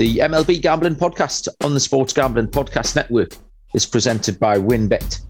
[0.00, 3.36] The MLB Gambling Podcast on the Sports Gambling Podcast Network
[3.74, 5.20] is presented by WynnBET.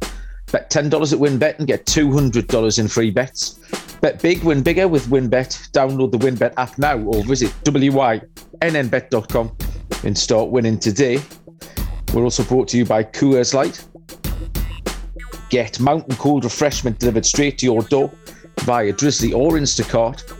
[0.52, 3.58] Bet $10 at WynnBET and get $200 in free bets.
[4.00, 5.72] Bet big, win bigger with WynnBET.
[5.72, 9.56] Download the WynnBET app now or visit wynnbet.com
[10.04, 11.20] and start winning today.
[12.14, 13.84] We're also brought to you by Coors Light.
[15.48, 18.12] Get mountain cold refreshment delivered straight to your door
[18.60, 20.32] via Drizly or Instacart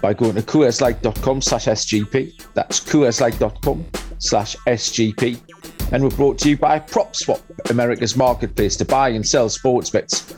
[0.00, 2.52] by going to coorslight.com slash SGP.
[2.54, 3.86] That's coorslight.com
[4.18, 5.40] slash SGP.
[5.92, 10.34] And we're brought to you by PropSwap, America's marketplace to buy and sell sports bets.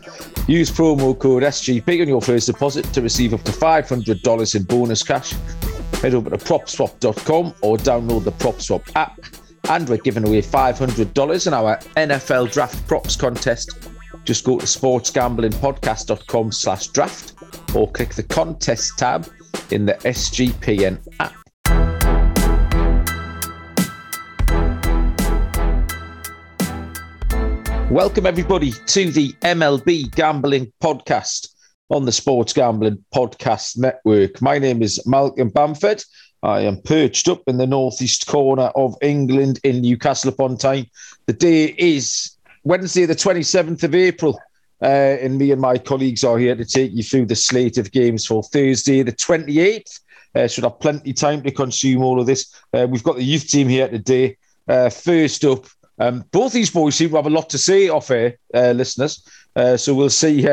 [0.47, 5.03] Use promo code SGP on your first deposit to receive up to $500 in bonus
[5.03, 5.33] cash.
[6.01, 9.21] Head over to propswap.com or download the PropSwap app.
[9.69, 13.79] And we're giving away $500 in our NFL Draft Props contest.
[14.25, 17.35] Just go to sportsgamblingpodcast.com slash draft
[17.75, 19.29] or click the contest tab
[19.73, 21.35] in the SGPN app.
[27.91, 31.49] Welcome, everybody, to the MLB Gambling Podcast
[31.89, 34.41] on the Sports Gambling Podcast Network.
[34.41, 36.05] My name is Malcolm Bamford.
[36.43, 40.87] I am perched up in the northeast corner of England in Newcastle upon Tyne.
[41.27, 44.41] The day is Wednesday, the 27th of April.
[44.83, 47.93] Uh, and me and my colleagues are here to take you through the slate of
[47.93, 50.01] games for Thursday, the 28th.
[50.35, 52.55] Uh, should have plenty of time to consume all of this.
[52.73, 54.37] Uh, we've got the youth team here today.
[54.69, 55.67] Uh, first up,
[55.99, 59.27] um, both these boys seem to have a lot to say off air, uh, listeners.
[59.57, 60.47] Uh, so we'll see.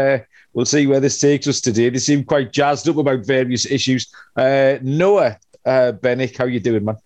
[0.54, 1.90] we'll see where this takes us today.
[1.90, 4.12] They seem quite jazzed up about various issues.
[4.36, 6.98] Noah Bennick, how you doing, man?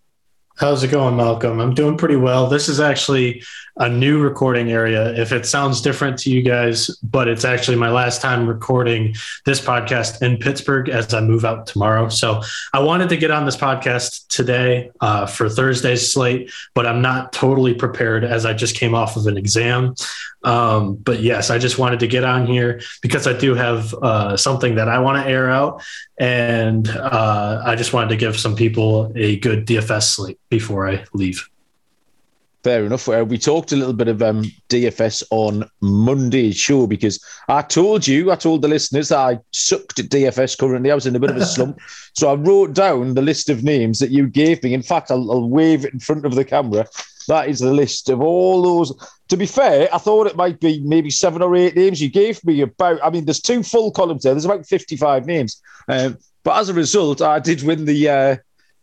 [0.61, 1.59] How's it going, Malcolm?
[1.59, 2.45] I'm doing pretty well.
[2.45, 3.41] This is actually
[3.77, 5.11] a new recording area.
[5.19, 9.59] If it sounds different to you guys, but it's actually my last time recording this
[9.59, 12.09] podcast in Pittsburgh as I move out tomorrow.
[12.09, 17.01] So I wanted to get on this podcast today uh, for Thursday's slate, but I'm
[17.01, 19.95] not totally prepared as I just came off of an exam.
[20.43, 24.37] Um, but yes, I just wanted to get on here because I do have uh,
[24.37, 25.83] something that I want to air out.
[26.19, 31.03] And uh, I just wanted to give some people a good DFS slate before I
[31.13, 31.49] leave.
[32.63, 33.09] Fair enough.
[33.09, 38.07] Uh, we talked a little bit of um, DFS on Monday's show because I told
[38.07, 40.91] you, I told the listeners that I sucked at DFS currently.
[40.91, 41.79] I was in a bit of a slump.
[42.13, 44.75] so I wrote down the list of names that you gave me.
[44.75, 46.85] In fact, I'll, I'll wave it in front of the camera.
[47.27, 48.93] That is the list of all those.
[49.29, 51.99] To be fair, I thought it might be maybe seven or eight names.
[51.99, 54.35] You gave me about, I mean, there's two full columns there.
[54.35, 55.59] There's about 55 names.
[55.87, 58.09] Um, but as a result, I did win the.
[58.09, 58.35] Uh,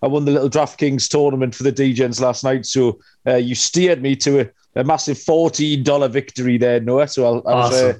[0.02, 2.66] I won the little DraftKings tournament for the DGens last night.
[2.66, 7.08] So uh, you steered me to a, a massive fourteen dollar victory there, Noah.
[7.08, 7.96] So I'll, I'll awesome.
[7.96, 7.98] uh,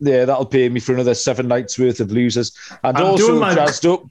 [0.00, 2.52] yeah, that'll pay me for another seven nights worth of losers.
[2.84, 4.02] And I'm also my, jazzed up.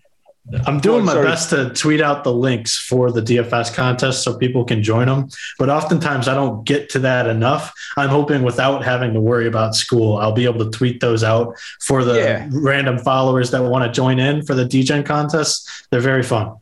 [0.67, 4.37] I'm doing oh, my best to tweet out the links for the DFS contest so
[4.37, 5.29] people can join them.
[5.57, 7.73] But oftentimes I don't get to that enough.
[7.97, 11.55] I'm hoping without having to worry about school, I'll be able to tweet those out
[11.81, 12.49] for the yeah.
[12.51, 15.87] random followers that want to join in for the DGen contests.
[15.89, 16.57] They're very fun.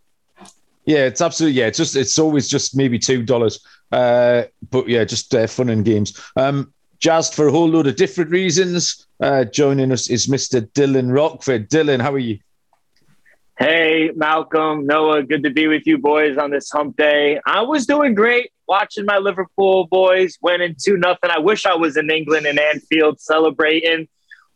[0.85, 1.67] Yeah, it's absolutely yeah.
[1.67, 5.85] It's just it's always just maybe two dollars, uh, but yeah, just uh, fun and
[5.85, 6.19] games.
[6.35, 9.07] Um, jazzed for a whole load of different reasons.
[9.21, 10.61] Uh, joining us is Mr.
[10.71, 11.69] Dylan Rockford.
[11.69, 12.39] Dylan, how are you?
[13.59, 17.39] Hey, Malcolm, Noah, good to be with you boys on this hump day.
[17.45, 21.29] I was doing great watching my Liverpool boys winning 2 nothing.
[21.29, 24.07] I wish I was in England and Anfield celebrating.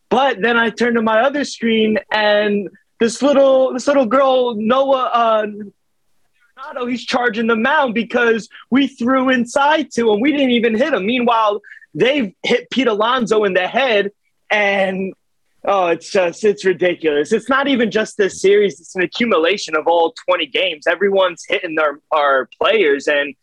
[0.08, 2.68] But then I turned to my other screen and
[2.98, 5.46] this little this little girl, Noah uh,
[6.86, 10.20] he's charging the mound because we threw inside to him.
[10.20, 11.06] We didn't even hit him.
[11.06, 11.60] Meanwhile,
[11.94, 14.10] they've hit Pete Alonso in the head
[14.50, 15.12] and
[15.64, 17.32] Oh, it's just it's ridiculous.
[17.32, 20.86] It's not even just this series; it's an accumulation of all twenty games.
[20.86, 23.34] Everyone's hitting their our players, and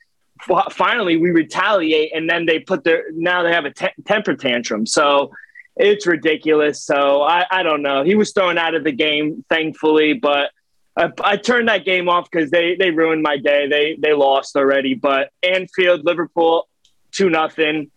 [0.72, 4.86] finally we retaliate, and then they put their now they have a te- temper tantrum.
[4.86, 5.34] So
[5.76, 6.84] it's ridiculous.
[6.84, 8.04] So I, I don't know.
[8.04, 10.52] He was thrown out of the game, thankfully, but
[10.98, 13.68] I, I turned that game off because they they ruined my day.
[13.68, 14.94] They they lost already.
[14.94, 16.68] But Anfield, Liverpool,
[17.12, 17.92] two nothing.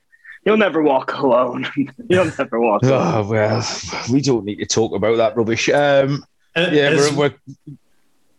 [0.45, 1.67] You'll never walk alone.
[2.09, 3.25] You'll never walk oh, alone.
[3.27, 3.67] Oh, well,
[4.11, 5.69] we don't need to talk about that rubbish.
[5.69, 6.25] Um,
[6.57, 7.35] yeah, as, we're,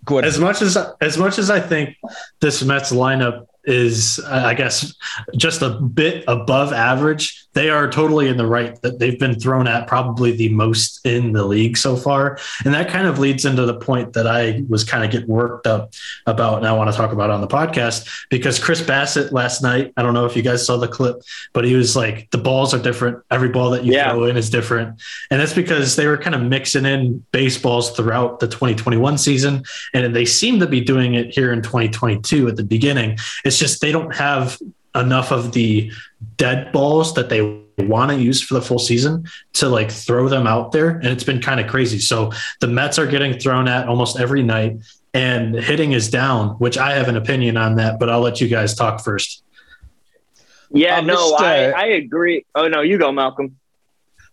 [0.10, 1.96] we're as much as as much as I think
[2.40, 4.94] this Mets lineup is, I guess,
[5.38, 7.46] just a bit above average.
[7.60, 11.34] They are totally in the right that they've been thrown at probably the most in
[11.34, 12.40] the league so far.
[12.64, 15.68] And that kind of leads into the point that I was kind of getting worked
[15.68, 15.94] up
[16.26, 19.92] about and I want to talk about on the podcast because Chris Bassitt last night,
[19.98, 21.22] I don't know if you guys saw the clip,
[21.52, 23.22] but he was like, the balls are different.
[23.30, 24.10] Every ball that you yeah.
[24.10, 25.02] throw in is different.
[25.30, 29.66] And that's because they were kind of mixing in baseballs throughout the 2021 season.
[29.94, 33.18] And they seem to be doing it here in 2022 at the beginning.
[33.44, 34.58] It's just they don't have
[34.96, 35.92] enough of the
[36.38, 37.42] dead balls that they
[37.78, 41.24] want to use for the full season to like throw them out there and it's
[41.24, 44.78] been kind of crazy so the mets are getting thrown at almost every night
[45.14, 48.48] and hitting is down which i have an opinion on that but i'll let you
[48.48, 49.44] guys talk first
[50.72, 53.56] yeah I no missed, uh, I, I agree oh no you go malcolm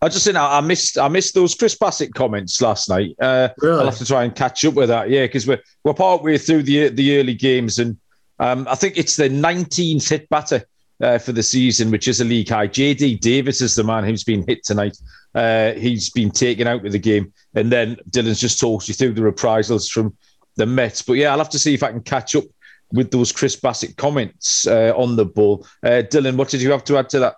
[0.01, 3.15] I just saying I missed I missed those Chris Bassitt comments last night.
[3.19, 3.79] Uh, really?
[3.79, 5.09] I'll have to try and catch up with that.
[5.09, 7.97] Yeah, because we're we're part way through the the early games, and
[8.39, 10.63] um, I think it's the 19th hit batter
[11.01, 12.67] uh, for the season, which is a league high.
[12.67, 14.97] JD Davis is the man who's been hit tonight.
[15.35, 19.13] Uh, he's been taken out of the game, and then Dylan's just talked you through
[19.13, 20.15] the reprisals from
[20.55, 21.01] the Mets.
[21.01, 22.45] But yeah, I'll have to see if I can catch up
[22.91, 25.67] with those Chris Bassitt comments uh, on the ball.
[25.83, 27.35] Uh, Dylan, what did you have to add to that?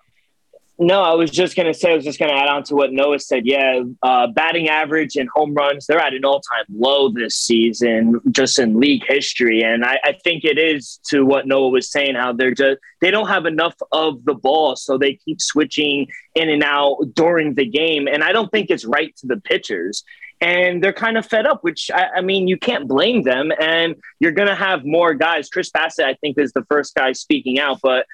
[0.82, 2.76] No, I was just going to say, I was just going to add on to
[2.76, 3.46] what Noah said.
[3.46, 8.22] Yeah, uh, batting average and home runs, they're at an all time low this season,
[8.32, 9.62] just in league history.
[9.62, 13.12] And I, I, think it is to what Noah was saying, how they're just, they
[13.12, 14.78] don't have enough of the ball.
[14.78, 18.08] So they keep switching in and out during the game.
[18.08, 20.06] And I don't think it's right to the pitchers.
[20.40, 23.52] And they're kind of fed up, which I, I mean, you can't blame them.
[23.60, 25.50] And you're going to have more guys.
[25.50, 28.06] Chris Bassitt, I think, is the first guy speaking out, but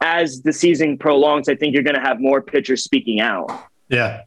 [0.00, 3.50] as the season prolongs, I think you're going to have more pitchers speaking out.
[3.88, 4.22] Yeah.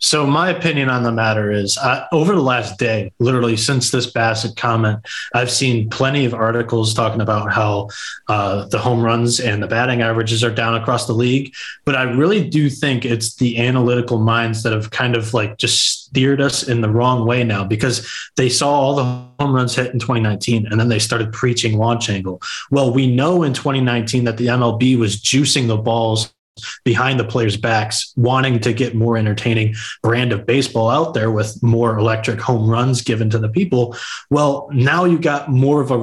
[0.00, 4.10] So my opinion on the matter is, uh, over the last day, literally since this
[4.10, 5.00] Bassitt comment,
[5.34, 7.88] I've seen plenty of articles talking about how
[8.28, 11.54] uh, the home runs and the batting averages are down across the league.
[11.84, 16.04] But I really do think it's the analytical minds that have kind of like just
[16.04, 19.04] steered us in the wrong way now because they saw all the
[19.40, 22.40] home runs hit in 2019 and then they started preaching launch angle.
[22.70, 26.33] Well, we know in 2019 that the MLB was juicing the balls
[26.84, 31.62] behind the players' backs, wanting to get more entertaining brand of baseball out there with
[31.62, 33.96] more electric home runs given to the people.
[34.30, 35.98] Well, now you got more of a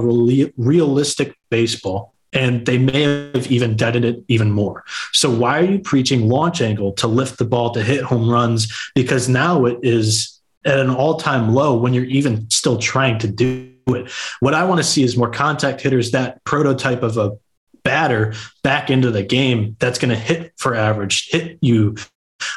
[0.58, 2.14] realistic baseball.
[2.34, 3.02] And they may
[3.34, 4.86] have even deadened it even more.
[5.12, 8.74] So, why are you preaching launch angle to lift the ball to hit home runs?
[8.96, 13.28] Because now it is at an all time low when you're even still trying to
[13.28, 14.10] do it.
[14.40, 17.32] What I want to see is more contact hitters, that prototype of a
[17.92, 18.34] batter
[18.64, 21.98] back into the game that's going to hit for average, hit you.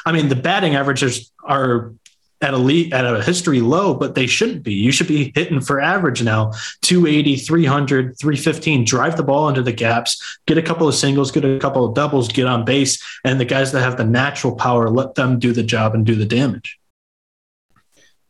[0.05, 1.91] I mean, the batting averages are
[2.41, 4.73] at a at a history low, but they shouldn't be.
[4.73, 6.53] You should be hitting for average now
[6.83, 11.43] 280, 300, 315, drive the ball into the gaps, get a couple of singles, get
[11.43, 13.03] a couple of doubles, get on base.
[13.25, 16.15] And the guys that have the natural power, let them do the job and do
[16.15, 16.79] the damage.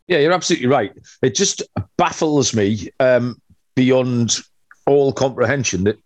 [0.07, 0.91] Yeah, you're absolutely right.
[1.21, 1.61] It just
[1.97, 3.39] baffles me um,
[3.75, 4.39] beyond
[4.85, 5.99] all comprehension that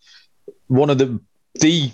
[0.69, 1.19] one of the
[1.60, 1.92] the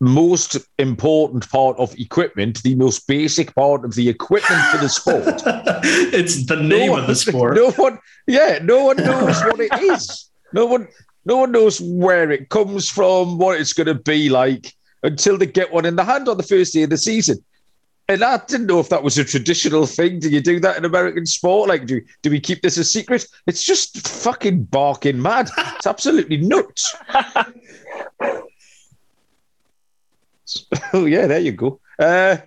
[0.00, 5.24] most important part of equipment, the most basic part of the equipment for the sport.
[5.84, 7.54] it's the name no one, of the sport.
[7.54, 10.28] No one, yeah, no one knows what it is.
[10.52, 10.88] No one,
[11.24, 14.74] no one knows where it comes from, what it's going to be like
[15.04, 17.42] until they get one in the hand on the first day of the season.
[18.08, 20.18] And I didn't know if that was a traditional thing.
[20.18, 21.68] Do you do that in American sport?
[21.68, 23.24] Like, do, do we keep this a secret?
[23.46, 25.48] It's just fucking barking mad.
[25.76, 26.94] It's absolutely nuts.
[30.92, 31.80] oh, yeah, there you go.
[31.98, 32.38] Uh,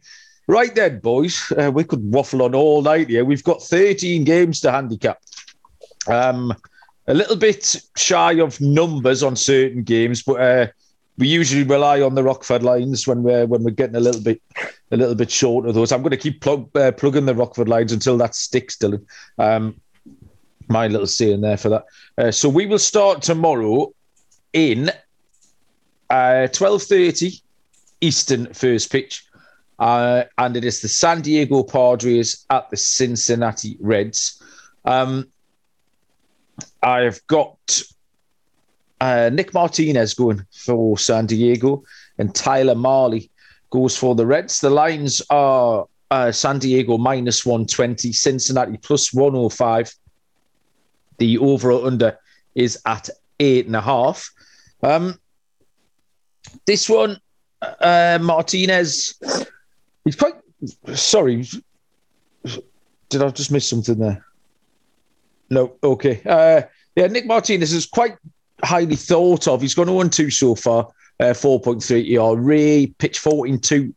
[0.48, 3.26] right then, boys, uh, we could waffle on all night here.
[3.26, 5.20] We've got 13 games to handicap.
[6.08, 6.54] Um,
[7.08, 10.68] a little bit shy of numbers on certain games, but uh,
[11.18, 14.42] we usually rely on the Rockford lines when we're when we're getting a little bit
[14.92, 15.92] a little bit short of those.
[15.92, 19.06] I'm going to keep plug, uh, plugging the Rockford lines until that sticks, Dylan.
[19.38, 19.80] Um,
[20.68, 21.86] my little saying there for that.
[22.18, 23.94] Uh, so we will start tomorrow
[24.54, 24.92] in
[26.10, 27.42] uh, twelve thirty
[28.06, 29.26] Eastern first pitch,
[29.80, 34.42] uh, and it is the San Diego Padres at the Cincinnati Reds.
[34.86, 35.28] Um,
[36.84, 37.82] I've got
[39.02, 41.84] uh, Nick Martinez going for San Diego,
[42.20, 43.30] and Tyler Mahle
[43.72, 44.62] goes for the Reds.
[44.62, 49.92] The lines are uh, San Diego minus 120, Cincinnati plus 105.
[51.18, 52.20] The overall under
[52.54, 53.10] is at
[53.40, 54.30] eight and a half.
[54.84, 55.20] Um,
[56.68, 57.20] this one,
[57.62, 59.20] uh, Martinez,
[60.04, 60.36] he's quite
[60.94, 61.48] sorry.
[63.10, 64.26] Did I just miss something there?
[65.50, 66.22] No, okay.
[66.26, 66.64] Uh,
[66.96, 68.18] yeah, Nick Martinez is quite
[68.64, 69.62] highly thought of.
[69.62, 70.88] He's gone 1 2 so far,
[71.20, 73.94] uh, 4.3 ERA, pitch 14 2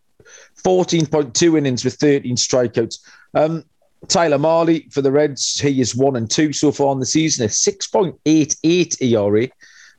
[0.65, 2.99] 14.2 innings with 13 strikeouts.
[3.35, 3.65] Um,
[4.09, 7.45] Tyler Mahle for the Reds, he is one and two so far in the season,
[7.45, 9.49] a 6.88 ERA.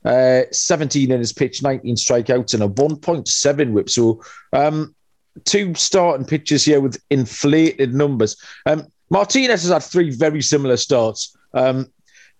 [0.05, 3.89] Uh, 17 innings pitched, 19 strikeouts, and a 1.7 whip.
[3.89, 4.21] So,
[4.53, 4.95] um,
[5.45, 8.37] two starting pitchers here with inflated numbers.
[8.65, 11.35] Um, Martinez has had three very similar starts.
[11.53, 11.91] Um,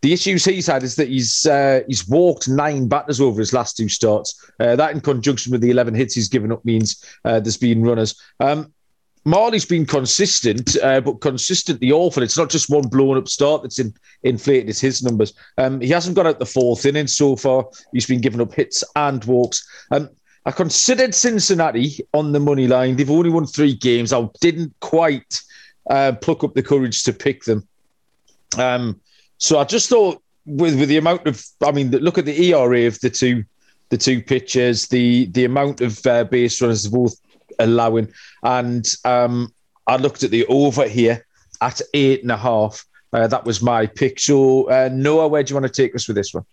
[0.02, 3.76] the issues he's had is that he's uh, he's walked nine batters over his last
[3.76, 4.50] two starts.
[4.60, 7.84] Uh, that, in conjunction with the 11 hits he's given up, means uh, there's been
[7.84, 8.20] runners.
[8.40, 8.74] Um,
[9.26, 12.24] Mahle's been consistent, uh, but consistently awful.
[12.24, 15.34] It's not just one blown up start that's in, inflated his numbers.
[15.58, 17.66] Um, he hasn't got out the fourth inning so far.
[17.92, 19.68] He's been giving up hits and walks.
[19.92, 20.10] Um,
[20.46, 22.96] I considered Cincinnati on the money line.
[22.96, 24.14] They've only won three games.
[24.14, 25.42] I didn't quite
[25.90, 27.68] uh, pluck up the courage to pick them.
[28.58, 29.00] Um,
[29.38, 32.88] so I just thought with with the amount of, I mean, look at the ERA
[32.88, 33.44] of the two
[33.90, 37.16] the two pitchers, the the amount of uh, base runners both
[37.60, 38.12] allowing.
[38.44, 39.54] And um,
[39.88, 41.26] I looked at the over here
[41.62, 42.86] at eight and a half.
[43.12, 44.20] Uh, that was my pick.
[44.20, 46.46] So, uh, Noah, where do you want to take us with this one?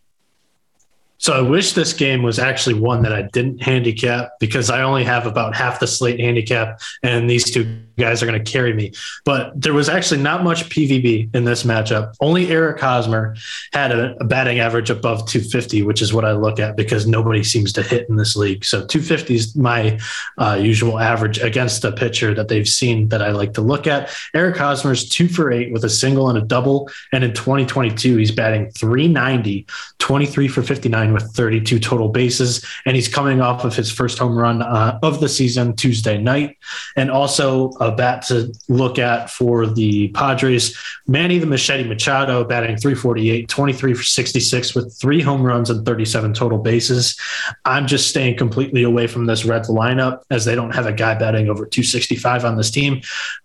[1.18, 5.04] So I wish this game was actually one that I didn't handicap because I only
[5.04, 8.92] have about half the slate handicap, and these two guys are going to carry me.
[9.24, 12.14] But there was actually not much PVB in this matchup.
[12.20, 13.36] Only Eric Hosmer
[13.72, 17.42] had a, a batting average above 250, which is what I look at because nobody
[17.42, 18.64] seems to hit in this league.
[18.64, 19.98] So 250 is my
[20.38, 24.14] uh, usual average against a pitcher that they've seen that I like to look at.
[24.34, 28.30] Eric Hosmer's two for eight with a single and a double, and in 2022 he's
[28.30, 29.66] batting 390,
[29.98, 34.36] 23 for 59 with 32 total bases, and he's coming off of his first home
[34.36, 36.56] run uh, of the season Tuesday night.
[36.96, 42.76] And also a bat to look at for the Padres, Manny the Machete Machado batting
[42.76, 47.18] 348, 23 for 66 with three home runs and 37 total bases.
[47.64, 51.14] I'm just staying completely away from this Reds lineup as they don't have a guy
[51.14, 53.00] batting over 265 on this team.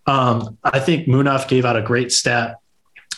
[0.06, 2.58] Um, I think Munaf gave out a great stat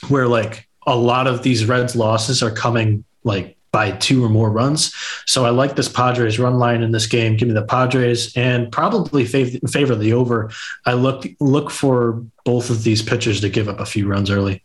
[0.09, 4.51] where like a lot of these Reds losses are coming like by two or more
[4.51, 4.95] runs.
[5.27, 7.37] So I like this Padres run line in this game.
[7.37, 10.53] Give me the Padres and probably favor, favor the over.
[10.87, 14.63] I look look for both of these pitchers to give up a few runs early.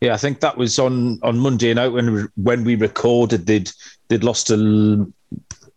[0.00, 3.44] Yeah, I think that was on on Monday night when when we recorded.
[3.44, 3.70] They'd
[4.08, 4.56] they'd lost a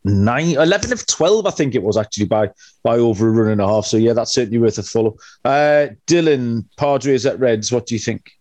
[0.05, 2.49] nine, 11 of 12, I think it was actually by
[2.83, 3.85] by over a run and a half.
[3.85, 5.17] So, yeah, that's certainly worth a follow.
[5.43, 8.31] Uh, Dylan, Padres at Reds, what do you think?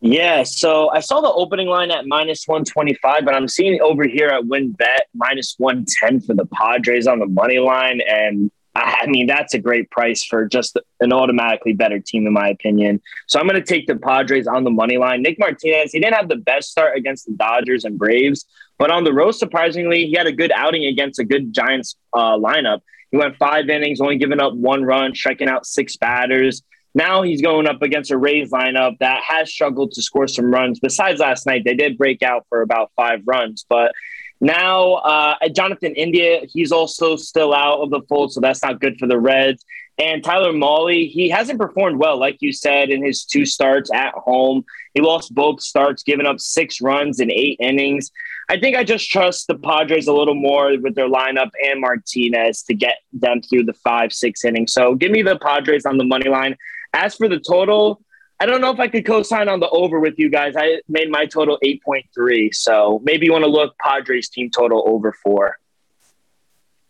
[0.00, 4.28] Yeah, so I saw the opening line at minus 125, but I'm seeing over here
[4.28, 8.00] at WynnBET minus 110 for the Padres on the money line.
[8.08, 12.48] And I mean, that's a great price for just an automatically better team, in my
[12.48, 13.02] opinion.
[13.26, 15.22] So I'm going to take the Padres on the money line.
[15.22, 18.46] Nick Martinez, he didn't have the best start against the Dodgers and Braves,
[18.78, 22.36] but on the road, surprisingly, he had a good outing against a good Giants uh,
[22.36, 22.82] lineup.
[23.10, 26.62] He went five innings, only giving up one run, striking out six batters.
[26.98, 30.80] Now he's going up against a Rays lineup that has struggled to score some runs.
[30.80, 33.92] Besides last night, they did break out for about five runs, but
[34.40, 38.98] now uh, Jonathan India, he's also still out of the fold, so that's not good
[38.98, 39.64] for the Reds.
[39.96, 44.14] And Tyler Mahle, he hasn't performed well, like you said, in his two starts at
[44.14, 44.64] home.
[44.94, 48.10] He lost both starts, giving up six runs in eight innings.
[48.48, 52.62] I think I just trust the Padres a little more with their lineup and Martinez
[52.62, 54.72] to get them through the five, six innings.
[54.72, 56.56] So give me the Padres on the money line.
[56.92, 58.00] As for the total,
[58.40, 60.54] I don't know if I could co-sign on the over with you guys.
[60.56, 62.54] I made my total 8.3.
[62.54, 65.58] So maybe you want to look Padres team total over four.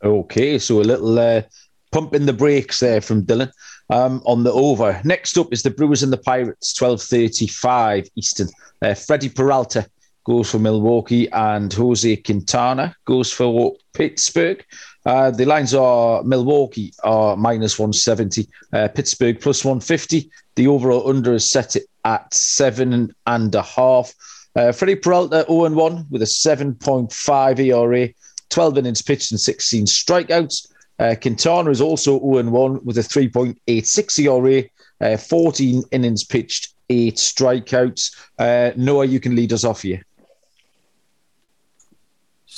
[0.04, 1.42] Okay, so a little uh,
[1.90, 3.50] pump in the brakes there from Dylan
[3.90, 5.00] um, on the over.
[5.04, 8.48] Next up is the Brewers and the Pirates, 12.35 Eastern.
[8.82, 9.88] Uh, Freddie Peralta
[10.24, 14.62] goes for Milwaukee and Jose Quintana goes for Pittsburgh.
[15.08, 20.30] Uh, the lines are Milwaukee are minus 170, uh, Pittsburgh plus 150.
[20.54, 24.12] The overall under is set at seven and a half.
[24.54, 28.10] Uh, Freddie Peralta 0 1 with a 7.5 ERA,
[28.50, 30.68] 12 innings pitched and 16 strikeouts.
[30.98, 34.64] Uh, Quintana is also 0 1 with a 3.86 ERA,
[35.00, 38.14] uh, 14 innings pitched, eight strikeouts.
[38.38, 40.04] Uh, Noah, you can lead us off here.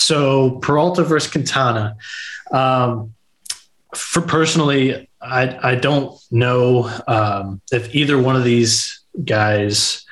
[0.00, 1.96] So Peralta versus Quintana.
[2.50, 3.14] Um,
[3.94, 10.04] for personally, I I don't know um, if either one of these guys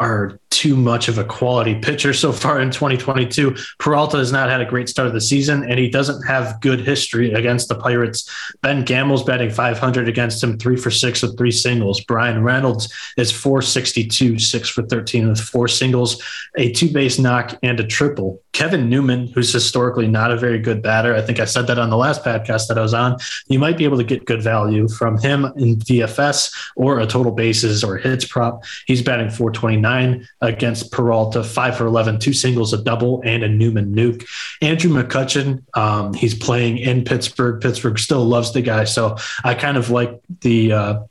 [0.00, 3.54] are too much of a quality pitcher so far in 2022.
[3.78, 6.80] Peralta has not had a great start of the season, and he doesn't have good
[6.80, 8.30] history against the Pirates.
[8.62, 12.00] Ben Gamel's batting 500 against him, three for six with three singles.
[12.00, 16.22] Bryan Reynolds is 462, six for 13 with four singles,
[16.56, 18.42] a two base knock, and a triple.
[18.52, 21.90] Kevin Newman, who's historically not a very good batter, I think I said that on
[21.90, 23.18] the last podcast that I was on.
[23.48, 27.32] You might be able to get good value from him in DFS or a total
[27.32, 28.64] bases or hits prop.
[28.86, 33.94] He's batting 429 against Peralta, five for 11, two singles, a double, and a Newman
[33.94, 34.26] nuke.
[34.62, 37.60] Andrew McCutchen, um, he's playing in Pittsburgh.
[37.60, 38.84] Pittsburgh still loves the guy.
[38.84, 41.02] So I kind of like the uh,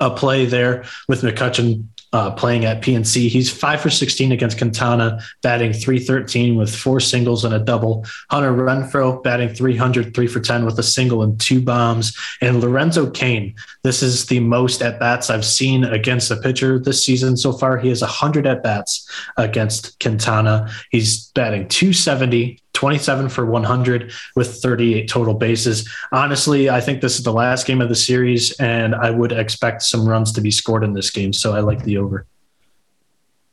[0.00, 3.28] a play there with McCutchen uh, playing at PNC.
[3.28, 8.04] He's five for 16 against Quintana, batting 313 with four singles and a double.
[8.30, 12.16] Hunter Renfroe batting 300, three for 10 with a single and two bombs.
[12.40, 17.04] And Lorenzo Cain, this is the most at bats I've seen against a pitcher this
[17.04, 17.78] season so far.
[17.78, 20.70] He has 100 at bats against Quintana.
[20.90, 25.90] He's batting 270, 27 for 100 with 38 total bases.
[26.12, 29.82] Honestly, I think this is the last game of the series, and I would expect
[29.82, 31.32] some runs to be scored in this game.
[31.32, 32.24] So I like the over.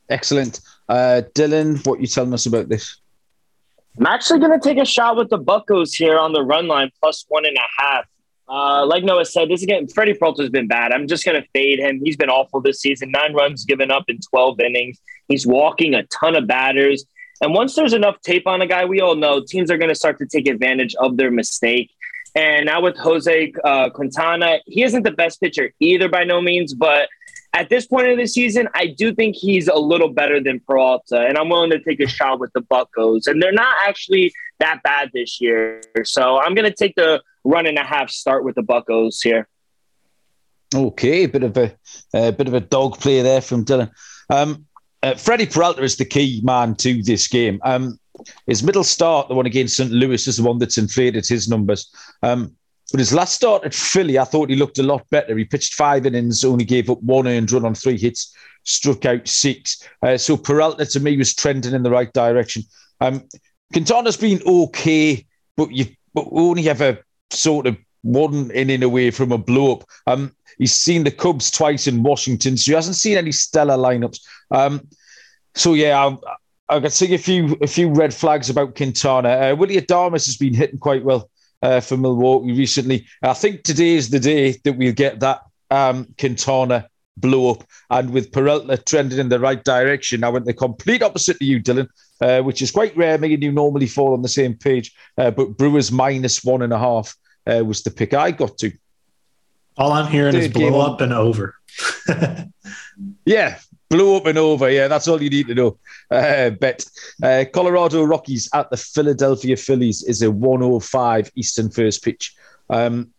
[0.08, 0.60] Excellent.
[0.88, 3.00] Uh, Dylan, what you telling us about this?
[3.98, 6.92] I'm actually going to take a shot with the Buckos here on the run line
[7.00, 8.04] plus one and a half.
[8.48, 10.92] Uh, like Noah said, this again, Freddie Peralta has been bad.
[10.92, 12.00] I'm just going to fade him.
[12.04, 13.10] He's been awful this season.
[13.10, 15.00] Nine runs given up in 12 innings.
[15.26, 17.04] He's walking a ton of batters.
[17.40, 19.94] And once there's enough tape on a guy, we all know teams are going to
[19.94, 21.90] start to take advantage of their mistake.
[22.34, 26.74] And now with Jose uh, Quintana, he isn't the best pitcher either by no means,
[26.74, 27.08] but
[27.54, 31.20] at this point of the season, I do think he's a little better than Peralta,
[31.26, 33.26] and I'm willing to take a shot with the Buckos.
[33.26, 37.66] And they're not actually that bad this year, so I'm going to take the run
[37.66, 39.48] and a half start with the Buckos here.
[40.74, 41.74] Okay, a bit of a,
[42.12, 43.90] a bit of a dog play there from Dylan.
[44.28, 44.65] Um,
[45.06, 47.60] uh, Freddie Peralta is the key man to this game.
[47.62, 47.98] Um,
[48.46, 49.90] his middle start, the one against St.
[49.90, 51.92] Louis, is the one that's inflated his numbers.
[52.22, 52.56] Um,
[52.90, 55.36] but his last start at Philly, I thought he looked a lot better.
[55.36, 58.34] He pitched five innings, only gave up one earned run on three hits,
[58.64, 59.80] struck out six.
[60.02, 62.64] Uh, so Peralta, to me, was trending in the right direction.
[63.00, 63.22] Um,
[63.72, 65.24] Quintana's been okay,
[65.56, 69.84] but you but only ever sort of one inning away from a blow up.
[70.06, 74.20] Um, he's seen the Cubs twice in Washington, so he hasn't seen any stellar lineups.
[74.50, 74.88] Um,
[75.56, 76.06] so yeah,
[76.68, 79.28] I, I can see a few a few red flags about Quintana.
[79.28, 81.28] Uh, Willy Adames has been hitting quite well
[81.62, 83.06] uh, for Milwaukee recently.
[83.22, 88.10] I think today is the day that we'll get that um, Quintana blow up, and
[88.10, 90.22] with Peralta trending in the right direction.
[90.22, 91.88] I went the complete opposite to you, Dylan.
[92.18, 93.18] Uh, which is quite rare.
[93.18, 96.72] Me and you normally fall on the same page, uh, but Brewers minus one and
[96.72, 97.14] a half
[97.46, 98.72] uh, was the pick I got to.
[99.76, 101.56] All I'm hearing Third is blow up and over.
[103.26, 104.70] yeah, blow up and over.
[104.70, 105.78] Yeah, that's all you need to know.
[106.10, 106.84] Uh, bet
[107.22, 112.34] uh, Colorado Rockies at the Philadelphia Phillies is a 105 Eastern first pitch.
[112.70, 113.12] Um,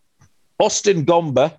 [0.59, 1.57] Austin Gomber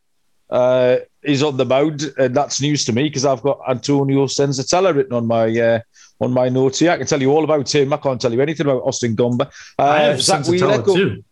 [0.51, 4.95] uh, is on the mound, and that's news to me because I've got Antonio Senzatela
[4.95, 5.81] written on my uh,
[6.21, 6.91] on my notes here.
[6.91, 7.93] I can tell you all about him.
[7.93, 9.47] I can't tell you anything about Austin Gomber.
[9.79, 11.25] Uh, I have Zack Senzatela too.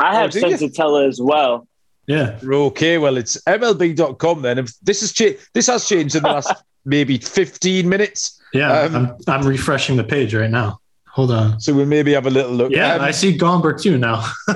[0.00, 1.66] I have oh, Senzatela as well.
[2.06, 2.38] Yeah.
[2.42, 2.96] Okay.
[2.96, 4.58] Well, it's MLB.com then.
[4.58, 6.52] If this has changed, this has changed in the last
[6.88, 8.40] maybe 15 minutes.
[8.52, 8.72] Yeah.
[8.72, 10.80] Um, I'm, I'm refreshing the page right now.
[11.06, 11.60] Hold on.
[11.60, 12.70] So we'll maybe have a little look.
[12.72, 14.24] Yeah, um, I see Gomber too now.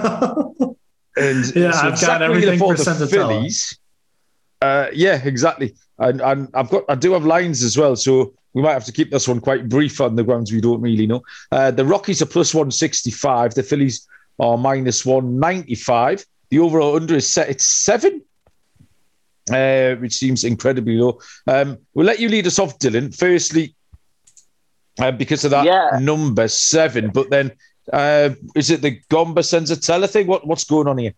[1.17, 3.79] and yeah, so I've got everything for the Phillies.
[4.61, 5.75] Uh, yeah, exactly.
[5.99, 8.93] And, and I've got I do have lines as well, so we might have to
[8.93, 11.23] keep this one quite brief on the grounds we don't really know.
[11.51, 13.55] Uh, the Rockies are plus 165.
[13.55, 14.07] The Phillies
[14.39, 16.25] are minus 195.
[16.51, 18.23] The overall under is set at seven,
[19.51, 21.19] uh, which seems incredibly low.
[21.47, 23.17] Um, we'll let you lead us off, Dylan.
[23.17, 23.75] Firstly,
[25.01, 25.99] uh, because of that yeah.
[25.99, 27.53] number seven, but then
[27.93, 30.27] uh, is it the Gomber Senzatela thing?
[30.27, 31.15] What, what's going on here?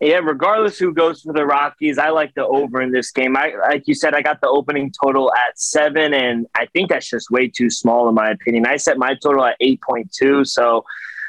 [0.00, 3.36] Yeah, regardless who goes for the Rockies, I like the over in this game.
[3.36, 7.10] I like you said, I got the opening total at seven, and I think that's
[7.10, 8.64] just way too small in my opinion.
[8.64, 10.86] I set my total at eight point two, so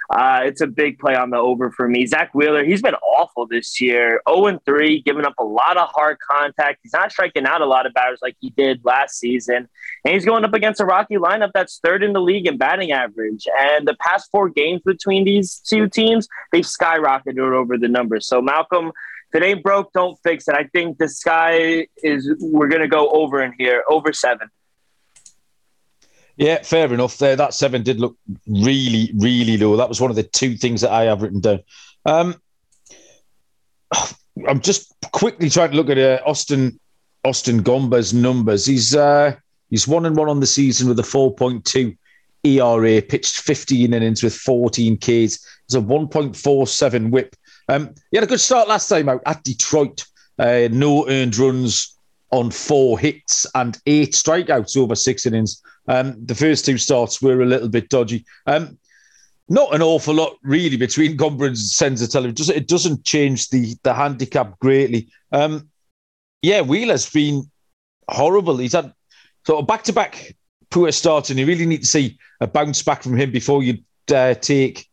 [0.09, 2.05] uh, it's a big play on the over for me.
[2.05, 4.21] Zack Wheeler, he's been awful this year.
[4.29, 6.79] 0 3, giving up a lot of hard contact.
[6.83, 9.69] He's not striking out a lot of batters like he did last season.
[10.03, 12.91] And he's going up against a Rocky lineup that's third in the league in batting
[12.91, 13.47] average.
[13.57, 18.27] And the past four games between these two teams, they've skyrocketed over the numbers.
[18.27, 18.91] So, Malcolm,
[19.33, 20.55] if it ain't broke, don't fix it.
[20.55, 24.49] I think the sky is, we're going to go over in here, over seven.
[26.41, 27.19] Yeah, fair enough.
[27.19, 29.77] There, that seven did look really, really low.
[29.77, 31.59] That was one of the two things that I have written down.
[32.05, 32.35] Um,
[34.47, 36.79] I'm just quickly trying to look at uh, Austin
[37.23, 38.65] Austin Gomber's numbers.
[38.65, 39.35] He's uh,
[39.71, 41.97] He's one and one on the season with a 4.2
[42.43, 45.07] ERA, pitched 15 innings with 14 Ks.
[45.07, 47.35] It's a 1.47 whip.
[47.69, 50.05] Um, he had a good start last time out at Detroit.
[50.37, 51.97] Uh, no earned runs
[52.31, 55.61] on four hits and eight strikeouts over six innings.
[55.87, 58.25] Um, the first two starts were a little bit dodgy.
[58.47, 58.77] Um,
[59.49, 62.29] not an awful lot really between Gomber and Senzatela.
[62.29, 65.09] It, it doesn't change the the handicap greatly.
[65.31, 65.69] Um,
[66.41, 67.49] yeah, Wheeler's been
[68.09, 68.57] horrible.
[68.57, 68.93] He's had
[69.45, 70.35] sort of back to back
[70.69, 73.79] poor starts, and you really need to see a bounce back from him before you
[74.13, 74.87] uh, take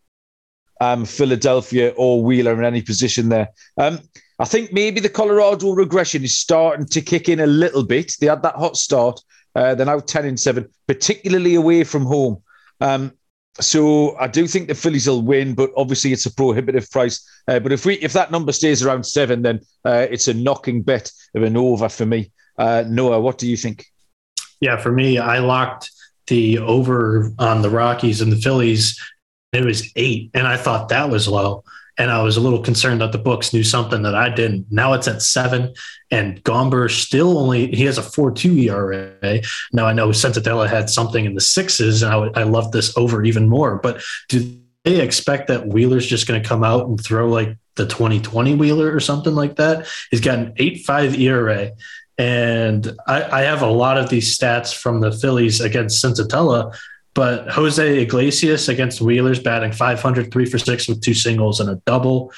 [0.81, 3.49] um, Philadelphia or Wheeler in any position there.
[3.77, 4.01] Um,
[4.39, 8.15] I think maybe the Colorado regression is starting to kick in a little bit.
[8.21, 9.21] They had that hot start.
[9.55, 12.43] Uh, they're now 10 and 7, particularly away from home.
[12.81, 13.13] Um,
[13.61, 17.29] so I do think the Phillies will win, but obviously it's a prohibitive price.
[17.49, 20.83] Uh, but if we if that number stays around seven, then uh, it's a knocking
[20.83, 22.31] bet of an over for me.
[22.57, 23.87] Uh, Noah, what do you think?
[24.61, 25.91] Yeah, for me, I locked
[26.29, 29.01] the over on the Rockies and the Phillies.
[29.53, 31.65] It was eight, and I thought that was low.
[31.97, 34.67] And I was a little concerned that the books knew something that I didn't.
[34.71, 35.75] Now it's at seven,
[36.11, 39.41] and Gomber still only he has a four two ERA.
[39.73, 43.25] Now I know Senzatela had something in the sixes, and I, I love this over
[43.25, 43.77] even more.
[43.79, 47.87] But do they expect that Wheeler's just going to come out and throw like the
[47.87, 49.89] 2020 Wheeler or something like that?
[50.11, 51.73] He's got an eight five ERA.
[52.17, 56.77] And I, I, have a lot of these stats from the Phillies against Senzatela,
[57.15, 61.83] but Jose Iglesias against Wheelers batting 500, three for six with two singles and a
[61.87, 62.33] double.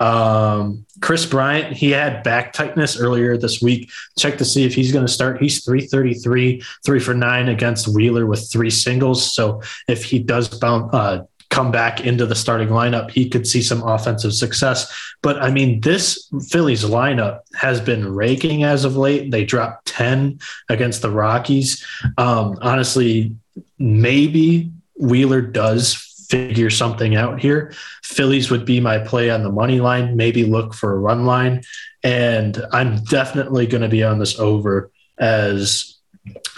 [0.00, 3.90] Um, Kris Bryant, he had back tightness earlier this week.
[4.18, 5.40] Check to see if he's going to start.
[5.40, 9.34] He's 333, three for nine against Wheeler with three singles.
[9.34, 13.62] So if he does bounce, uh, come back into the starting lineup, he could see
[13.62, 14.92] some offensive success.
[15.22, 19.30] But I mean, this Phillies lineup has been raking as of late.
[19.30, 21.86] They dropped 10 against the Rockies.
[22.18, 23.36] Um, honestly,
[23.78, 25.94] maybe Wheeler does
[26.28, 27.72] figure something out here.
[28.02, 31.62] Phillies would be my play on the money line, maybe look for a run line.
[32.02, 35.93] And I'm definitely going to be on this over as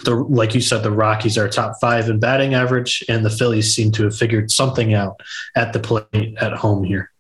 [0.05, 3.75] the like you said, the Rockies are top five in batting average, and the Phillies
[3.75, 5.21] seem to have figured something out
[5.57, 7.11] at the plate at home here.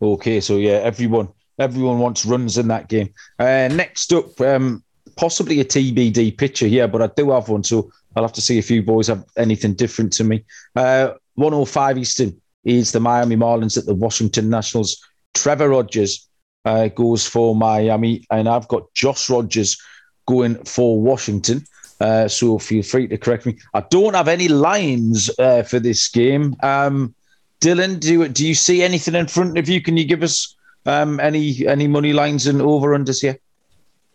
[0.00, 1.28] Okay, so yeah, everyone
[1.58, 3.12] everyone wants runs in that game.
[3.38, 4.82] Uh, next up, um,
[5.16, 8.58] possibly a TBD pitcher here, but I do have one, so I'll have to see
[8.58, 10.44] if you boys have anything different to me.
[10.74, 15.02] Uh, 105 Eastern is the Miami Marlins at the Washington Nationals.
[15.34, 16.28] Trevor Rogers
[16.64, 19.80] uh, goes for Miami, and I've got Josh Rogers
[20.26, 21.64] going for Washington.
[22.00, 23.56] Uh, so feel free to correct me.
[23.72, 26.54] I don't have any lines uh, for this game.
[26.62, 27.14] Um,
[27.60, 29.80] Dylan, do do you see anything in front of you?
[29.80, 33.38] Can you give us um, any any money lines and over unders here?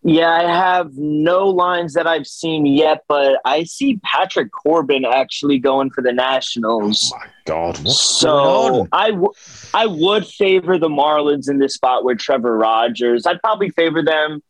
[0.03, 5.59] Yeah, I have no lines that I've seen yet, but I see Patrick Corbin actually
[5.59, 7.13] going for the Nationals.
[7.13, 7.87] Oh my God!
[7.87, 9.31] so I, w-
[9.75, 13.27] I would favor the Marlins in this spot with Trevor Rogers.
[13.27, 14.41] I'd probably favor them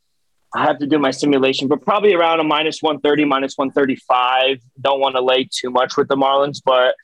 [0.54, 4.60] I have to do my simulation, but probably around a minus 130, minus 135.
[4.82, 6.96] Don't want to lay too much with the Marlins, but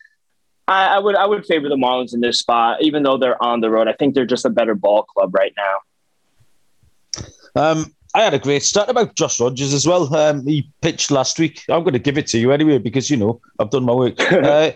[0.67, 3.61] I, I, would I would favor the Marlins in this spot, even though they're on
[3.61, 3.87] the road.
[3.87, 7.21] I think they're just a better ball club right now.
[7.55, 10.13] Um, I had a great start about Josh Rogers as well.
[10.13, 11.63] Um, he pitched last week.
[11.69, 14.19] I'm going to give it to you anyway because you know I've done my work.
[14.31, 14.71] uh,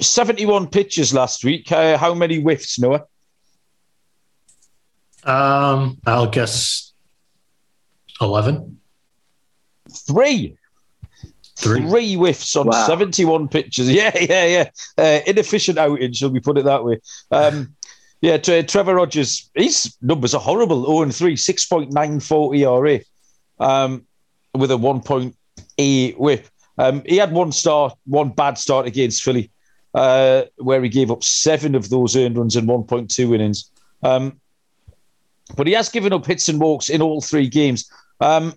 [0.00, 1.70] 71 pitches last week.
[1.70, 3.04] Uh, how many whiffs, Noah?
[5.24, 6.91] Um, I'll guess
[8.20, 8.80] 11?
[9.90, 10.56] Three.
[11.56, 11.88] Three.
[11.88, 12.86] Three whiffs on wow.
[12.86, 13.90] 71 pitches.
[13.92, 14.70] Yeah, yeah, yeah.
[14.96, 17.00] Uh, inefficient outing, shall we put it that way?
[17.30, 17.74] Um,
[18.20, 23.00] yeah, Trevor Rogers, his numbers are horrible 0 and 3, 6.94 ERA
[23.58, 24.06] um,
[24.54, 26.46] with a 1.8 whip.
[26.78, 29.50] Um, he had one start, one bad start against Philly,
[29.94, 33.70] uh, where he gave up seven of those earned runs in 1.2 innings.
[34.02, 34.40] Um,
[35.56, 37.90] but he has given up hits and walks in all three games.
[38.22, 38.54] Um,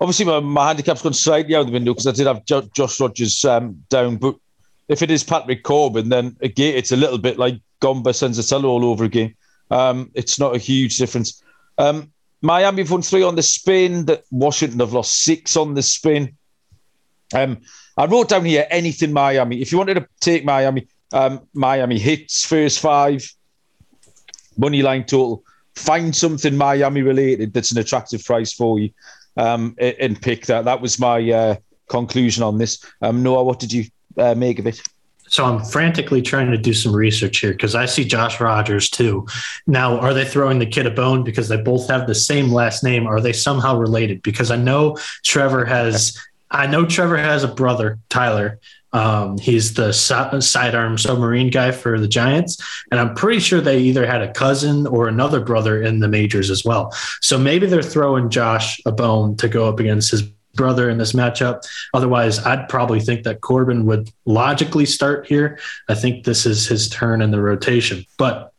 [0.00, 3.00] obviously, my, my handicap's gone slightly out the window because I did have jo- Josh
[3.00, 4.16] Rogers um, down.
[4.16, 4.36] But
[4.88, 8.84] if it is Patrick Corbin, then again, it's a little bit like Gomber Senzatela all
[8.84, 9.34] over again.
[9.70, 11.42] Um, it's not a huge difference.
[11.76, 14.04] Um, Miami have won three on the spin.
[14.04, 16.36] That Washington have lost six on the spin.
[17.34, 17.58] Um,
[17.96, 19.60] I wrote down here anything Miami.
[19.60, 23.26] If you wanted to take Miami, um, Miami hits first five,
[24.56, 25.42] money line total
[25.76, 28.90] find something Miami related that's an attractive price for you
[29.36, 30.64] um, and pick that.
[30.64, 31.56] That was my uh,
[31.88, 32.84] conclusion on this.
[33.02, 33.84] Um, Noah, what did you
[34.16, 34.80] uh, make of it?
[35.26, 39.26] So I'm frantically trying to do some research here because I see Josh Rogers too.
[39.66, 42.84] Now, are they throwing the kid a bone because they both have the same last
[42.84, 43.06] name?
[43.06, 44.22] Are they somehow related?
[44.22, 46.16] Because I know Trevor has,
[46.50, 48.60] I know Trevor has a brother, Tyler.
[48.94, 52.56] Um, he's the sidearm submarine guy for the Giants,
[52.90, 56.48] and I'm pretty sure they either had a cousin or another brother in the majors
[56.48, 56.94] as well.
[57.20, 60.22] So maybe they're throwing Josh a bone to go up against his
[60.54, 61.62] brother in this matchup.
[61.92, 65.58] Otherwise, I'd probably think that Corbin would logically start here.
[65.88, 68.04] I think this is his turn in the rotation.
[68.16, 68.52] But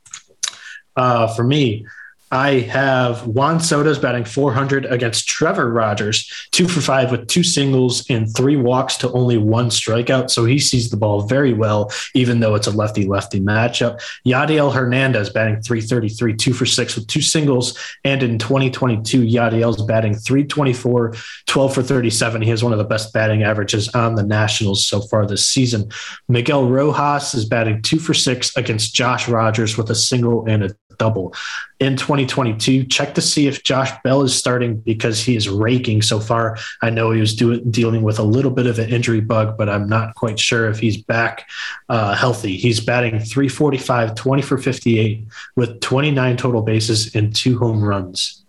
[0.98, 1.86] uh, for me,
[2.32, 8.06] I have Juan Soto's batting 400 against Trevor Rogers, two for five with two singles
[8.10, 10.32] and three walks to only one strikeout.
[10.32, 14.02] So he sees the ball very well, even though it's a lefty lefty matchup.
[14.26, 17.78] Yadiel Hernandez batting 333, two for six with two singles.
[18.04, 22.42] And in 2022, Yadiel's batting 324, 12 for 37.
[22.42, 25.90] He has one of the best batting averages on the Nationals so far this season.
[26.28, 30.76] Miguel Rojas is batting two for six against Josh Rogers with a single and a
[30.98, 31.34] double.
[31.80, 36.20] In 2022, check to see if Josh Bell is starting because he is raking so
[36.20, 36.58] far.
[36.82, 39.70] I know he was do- dealing with a little bit of an injury bug, but
[39.70, 41.48] I'm not quite sure if he's back
[41.90, 42.56] uh, healthy.
[42.58, 48.46] He's batting 345, 20 for 58 with 29 total bases and two home runs.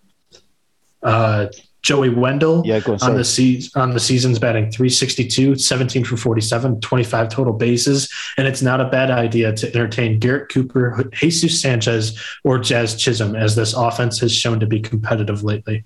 [1.03, 1.47] Uh,
[1.87, 7.29] Joey Wendle yeah, on, the season on the season's batting 362, 17 for 47, 25
[7.29, 8.13] total bases.
[8.37, 13.37] And it's not a bad idea to entertain Garrett Cooper, Jesus Sanchez, or Jazz Chisholm,
[13.37, 15.85] as this offense has shown to be competitive lately.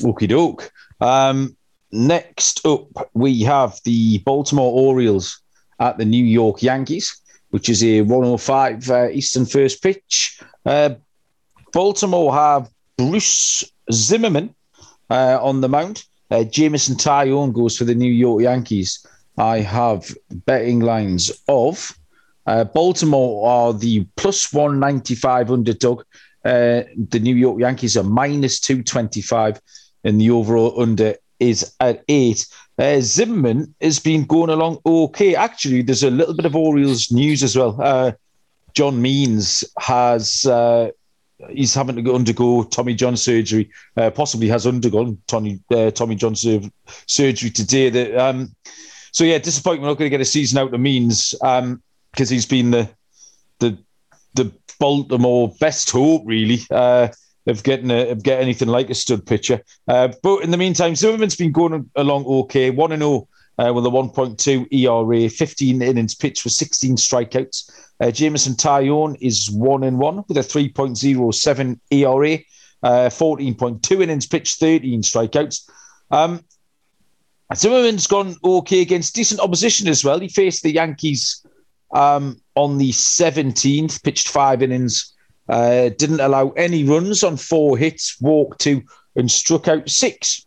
[0.00, 0.72] Okie doke.
[1.00, 1.56] Um,
[1.92, 5.40] next up, we have the Baltimore Orioles
[5.78, 10.40] at the New York Yankees, which is a 105 uh, Eastern first pitch.
[10.64, 10.96] Uh,
[11.72, 13.62] Baltimore have Bruce
[13.92, 14.54] Zimmermann
[15.10, 16.04] uh, on the mound.
[16.30, 19.06] Uh, Jameson Taillon goes for the New York Yankees.
[19.38, 21.96] I have betting lines of
[22.46, 26.02] uh, Baltimore are the plus 195 underdog.
[26.44, 29.60] Uh, the New York Yankees are minus 225,
[30.04, 32.46] and the overall under is at eight.
[32.78, 35.34] Uh, Zimmermann has been going along okay.
[35.34, 37.76] Actually, there's a little bit of Orioles news as well.
[37.80, 38.12] Uh,
[38.74, 40.90] John Means has uh,
[41.50, 43.70] he's having to go undergo Tommy John surgery.
[43.96, 46.60] Uh, possibly has undergone Tommy uh, Tommy John sur-
[47.06, 47.90] surgery today.
[47.90, 48.54] That um,
[49.12, 49.88] so yeah, disappointment.
[49.88, 52.88] Not going to get a season out of Means because um, he's been the
[53.58, 53.78] the
[54.34, 56.60] the Baltimore best hope really.
[56.70, 57.08] Uh,
[57.48, 60.96] of getting a, of get anything like a stud pitcher, uh, but in the meantime,
[60.96, 62.70] Zimmermann's been going along okay.
[62.70, 67.70] One and zero oh, uh, with a 1.2 ERA, 15 innings pitched for 16 strikeouts.
[68.00, 72.38] Uh, Jameson Taillon is one and one with a 3.07 ERA,
[72.82, 75.68] uh, 14.2 innings pitched, 13 strikeouts.
[76.10, 76.44] Um,
[77.54, 80.18] Zimmermann's gone okay against decent opposition as well.
[80.18, 81.44] He faced the Yankees
[81.92, 85.14] um, on the 17th, pitched five innings,
[85.48, 88.82] uh, didn't allow any runs on four hits, walked two,
[89.14, 90.45] and struck out six.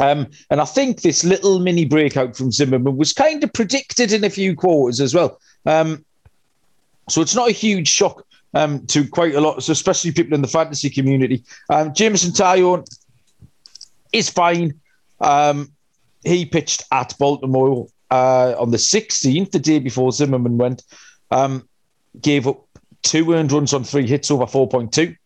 [0.00, 4.24] Um, and I think this little mini breakout from Zimmermann was kind of predicted in
[4.24, 5.40] a few quarters as well.
[5.66, 6.04] Um,
[7.08, 10.42] so it's not a huge shock um, to quite a lot, so especially people in
[10.42, 11.44] the fantasy community.
[11.70, 12.84] Um, Jameson Taillon
[14.12, 14.80] is fine.
[15.20, 15.72] Um,
[16.24, 20.82] he pitched at Baltimore uh, on the 16th, the day before Zimmermann went.
[21.30, 21.68] Um,
[22.20, 22.64] gave up
[23.02, 25.16] two earned runs on three hits over 4.2.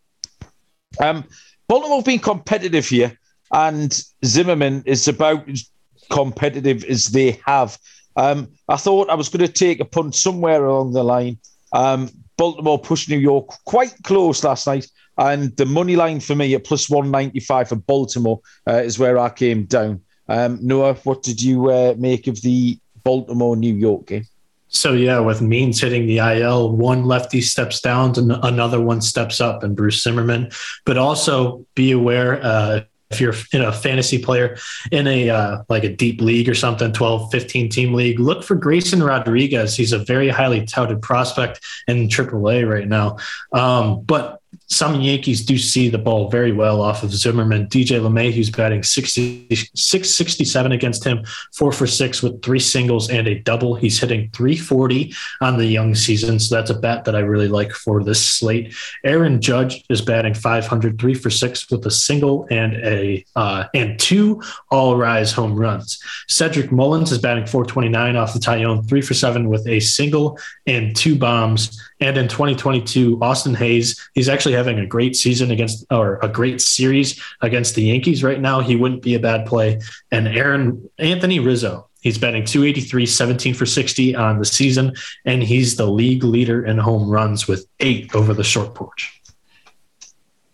[1.00, 1.24] Um,
[1.68, 3.18] Baltimore have been competitive here,
[3.52, 5.70] and Zimmermann is about as
[6.10, 7.78] competitive as they have.
[8.16, 11.38] Um, I thought I was going to take a punt somewhere along the line
[11.72, 14.86] um, Baltimore pushed New York quite close last night.
[15.16, 19.30] And the money line for me at plus 195 for Baltimore uh, is where I
[19.30, 20.00] came down.
[20.28, 24.26] Um, Noah, what did you uh, make of the Baltimore New York game?
[24.68, 29.40] So yeah, with Means hitting the IL, one lefty steps down and another one steps
[29.40, 30.50] up, and Bruce Zimmermann.
[30.84, 34.56] But also be aware uh, if you're in a fantasy player
[34.92, 38.54] in a uh, like a deep league or something 12 15 team league look for
[38.54, 39.76] grayson rodriguez.
[39.76, 43.16] He's a very highly touted prospect in aaa right now.
[43.52, 47.68] Um, but some Yankees do see the ball very well off of Zimmermann.
[47.68, 53.38] DJ LeMahieu's batting 60, 667 against him, four for six with three singles and a
[53.40, 53.74] double.
[53.74, 56.38] He's hitting 340 on the young season.
[56.38, 58.74] So that's a bat that I really like for this slate.
[59.04, 63.98] Aaron Judge is batting 500, three for six with a single and a uh, and
[63.98, 65.98] two all rise home runs.
[66.28, 70.94] Cedric Mullins is batting 429 off the Taillon, three for seven with a single and
[70.94, 71.80] two bombs.
[72.00, 76.60] And in 2022, Austin Hays, he's actually having a great season against, or a great
[76.60, 78.60] series against the Yankees right now.
[78.60, 79.80] He wouldn't be a bad play.
[80.12, 85.76] And Aaron Anthony Rizzo, He's batting 283, 17 for 60 on the season, and he's
[85.76, 89.20] the league leader in home runs with eight over the short porch.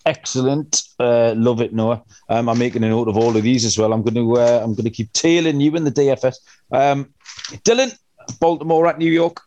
[0.06, 2.02] Excellent, uh, love it, Noah.
[2.28, 3.92] Um, I'm making a note of all of these as well.
[3.92, 6.36] I'm going to uh, I'm going to keep tailing you in the DFS.
[6.72, 7.12] Um,
[7.62, 7.96] Dylan,
[8.40, 9.40] Baltimore at New York.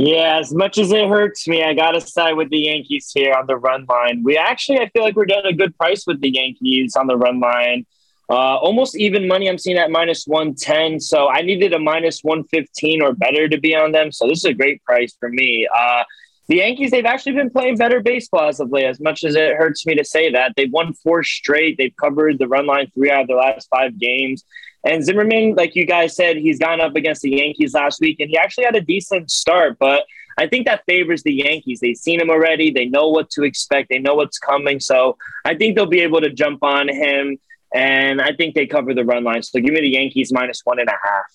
[0.00, 3.34] Yeah, as much as it hurts me, I got to side with the Yankees here
[3.34, 4.22] on the run line.
[4.22, 7.16] We actually, I feel like we're getting a good price with the Yankees on the
[7.16, 7.84] run line.
[8.30, 11.00] Uh, almost even money I'm seeing at minus 110.
[11.00, 14.12] So I needed a minus 115 or better to be on them.
[14.12, 15.66] So this is a great price for me.
[15.76, 16.04] Uh,
[16.46, 19.56] the Yankees, they've actually been playing better baseball as of late, as much as it
[19.56, 20.52] hurts me to say that.
[20.56, 21.76] They've won four straight.
[21.76, 24.44] They've covered the run line three out of their last five games.
[24.88, 28.30] And Zimmermann, like you guys said, he's gone up against the Yankees last week, and
[28.30, 29.78] he actually had a decent start.
[29.78, 30.04] But
[30.38, 31.80] I think that favors the Yankees.
[31.80, 32.70] They've seen him already.
[32.70, 33.90] They know what to expect.
[33.90, 34.80] They know what's coming.
[34.80, 37.38] So I think they'll be able to jump on him.
[37.74, 39.42] And I think they cover the run line.
[39.42, 41.26] So give me the Yankees minus one and a half.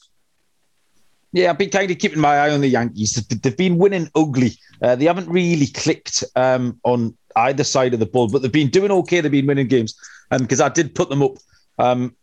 [1.32, 3.14] Yeah, I've been kind of keeping my eye on the Yankees.
[3.14, 4.54] They've been winning ugly.
[4.82, 8.70] Uh, they haven't really clicked um, on either side of the ball, but they've been
[8.70, 9.22] doing okay.
[9.22, 9.96] They've been winning games,
[10.32, 11.38] and because um, I did put them up
[11.80, 12.16] um,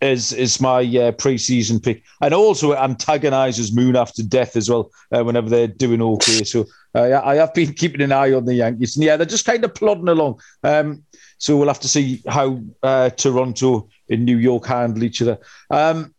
[0.00, 4.90] as as my uh, preseason pick, and also it antagonises Moon after death as well.
[5.12, 8.54] Uh, whenever they're doing okay, so uh, I have been keeping an eye on the
[8.54, 10.40] Yankees, and yeah, they're just kind of plodding along.
[10.62, 11.04] Um,
[11.38, 15.38] so we'll have to see how uh, Toronto and New York handle each other.
[15.70, 16.14] Um,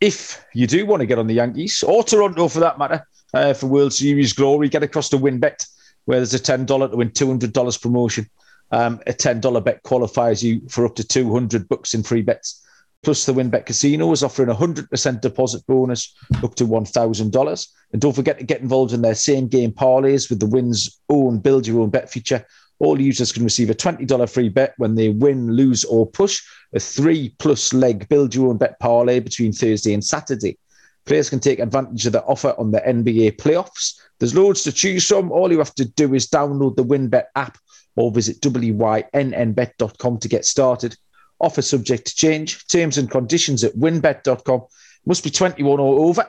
[0.00, 3.52] if you do want to get on the Yankees or Toronto for that matter uh,
[3.52, 5.68] for World Series glory, get across to WynnBET,
[6.06, 8.28] where there's a ten dollar to win two hundred dollars promotion.
[8.72, 12.22] Um, a ten dollar bet qualifies you for up to two hundred bucks in free
[12.22, 12.64] bets.
[13.02, 17.32] Plus, the WynnBET Casino is offering a hundred percent deposit bonus up to one thousand
[17.32, 17.72] dollars.
[17.92, 21.38] And don't forget to get involved in their same game parlays with the Win's own
[21.38, 22.44] build your own bet feature
[22.80, 26.42] all users can receive a $20 free bet when they win, lose, or push
[26.74, 30.58] a three plus leg build your own bet parlay between Thursday and Saturday.
[31.04, 34.00] Players can take advantage of the offer on the NBA playoffs.
[34.18, 35.30] There's loads to choose from.
[35.30, 37.58] All you have to do is download the WynnBET app
[37.96, 40.96] or visit wynnbet.com to get started.
[41.40, 42.66] Offer subject to change.
[42.68, 44.62] Terms and conditions at wynnbet.com.
[45.06, 46.26] Must be 21 or over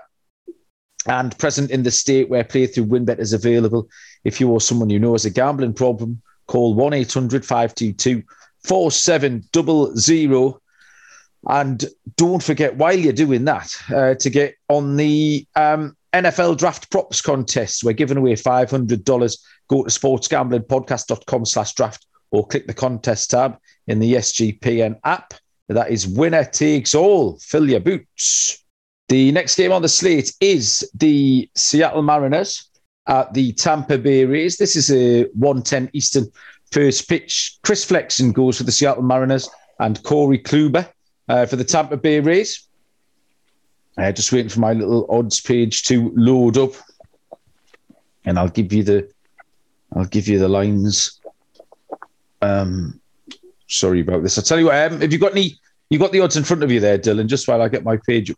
[1.08, 3.90] and present in the state where play through WynnBET is available.
[4.24, 8.24] If you or someone you know has a gambling problem, Call 1 800 522
[8.66, 10.54] 4700.
[11.48, 11.86] And
[12.18, 17.22] don't forget, while you're doing that, uh, to get on the um, NFL Draft Props
[17.22, 17.84] Contest.
[17.84, 19.38] We're giving away $500.
[19.70, 25.34] Go to sportsgamblingpodcast.com slash draft or click the contest tab in the SGPN app.
[25.68, 27.40] That is winner takes all.
[27.40, 28.64] Fill your boots.
[29.08, 32.70] The next game on the slate is the Seattle Mariners
[33.08, 34.58] at the Tampa Bay Rays.
[34.58, 36.32] This is a 110 Eastern
[36.72, 37.58] first pitch.
[37.64, 40.88] Chris Flexen goes for the Seattle Mariners and Corey Kluber
[41.28, 42.68] uh, for the Tampa Bay Rays.
[43.98, 46.72] Uh, just waiting for my little odds page to load up,
[48.24, 49.12] and I'll give you the
[49.94, 51.20] I'll give you the lines.
[52.42, 53.01] Um,
[53.72, 54.38] sorry about this.
[54.38, 54.92] I'll tell you what.
[54.92, 55.60] Um, have you got any?
[55.90, 57.28] You got the odds in front of you there, Dylan.
[57.28, 58.34] Just while I get my page.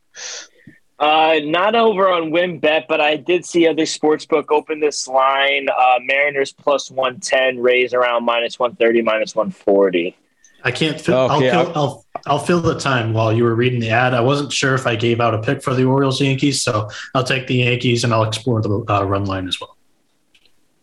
[1.00, 5.68] Uh, not over on WynnBET, but I did see other sportsbook open this line.
[5.70, 10.16] Uh, Mariners plus 110, Rays around minus 130, minus 140.
[10.64, 13.82] I can't fill, okay, I'll, fill, I'll, I'll fill the time while you were reading
[13.82, 14.14] the ad.
[14.14, 17.26] I wasn't sure if I gave out a pick for the Orioles Yankees, so I'll
[17.26, 19.73] take the Yankees and I'll explore the uh, run line as well.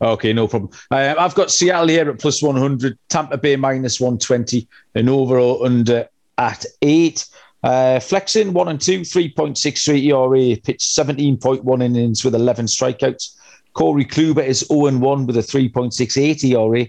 [0.03, 0.71] Okay, no problem.
[0.91, 6.09] Uh, I've got Seattle here at plus 100, Tampa Bay minus 120, and overall under
[6.39, 7.27] at eight.
[7.63, 13.37] Uh, Flexen one and two, 3.63 ERA, pitched 17.1 innings with 11 strikeouts.
[13.75, 16.87] Corey Kluber is 0 and 1 with a 3.68 ERA,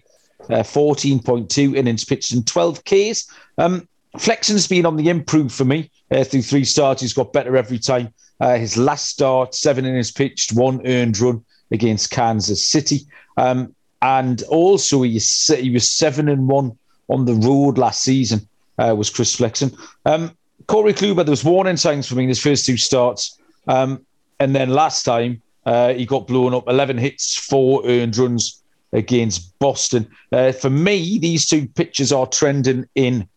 [0.50, 3.30] uh, 14.2 innings pitched and 12 Ks.
[3.58, 7.02] Um, Flexen's been on the improve for me uh, through three starts.
[7.02, 8.14] He's got better every time.
[8.40, 13.02] Uh, his last start, seven innings pitched, one earned run against Kansas City.
[13.38, 16.78] Um, and also, he, he was seven and one
[17.10, 19.76] on the road last season, uh, was Chris Flexen.
[20.06, 20.36] Um,
[20.68, 23.38] Corey Kluber, there was warning signs for me in his first two starts.
[23.68, 24.06] Um,
[24.40, 28.62] and then last time, uh, he got blown up 11 hits, four earned runs
[28.94, 30.08] against Boston.
[30.32, 33.28] Uh, for me, these two pitchers are trending in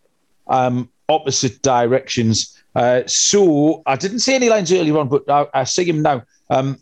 [0.49, 2.63] um, opposite directions.
[2.75, 6.23] Uh, so I didn't see any lines earlier on, but I, I see him now.
[6.51, 6.79] Um,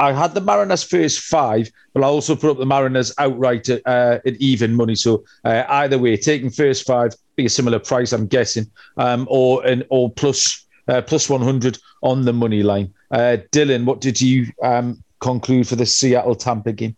[0.00, 3.82] I had the Mariners first five, but I also put up the Mariners outright at,
[3.86, 4.94] uh, at even money.
[4.94, 9.64] So uh, either way, taking first five, be a similar price, I'm guessing, um, or
[9.66, 12.92] an or plus uh, plus 100 on the money line.
[13.10, 16.96] Uh, Dylan, what did you um, conclude for the Seattle Tampa game?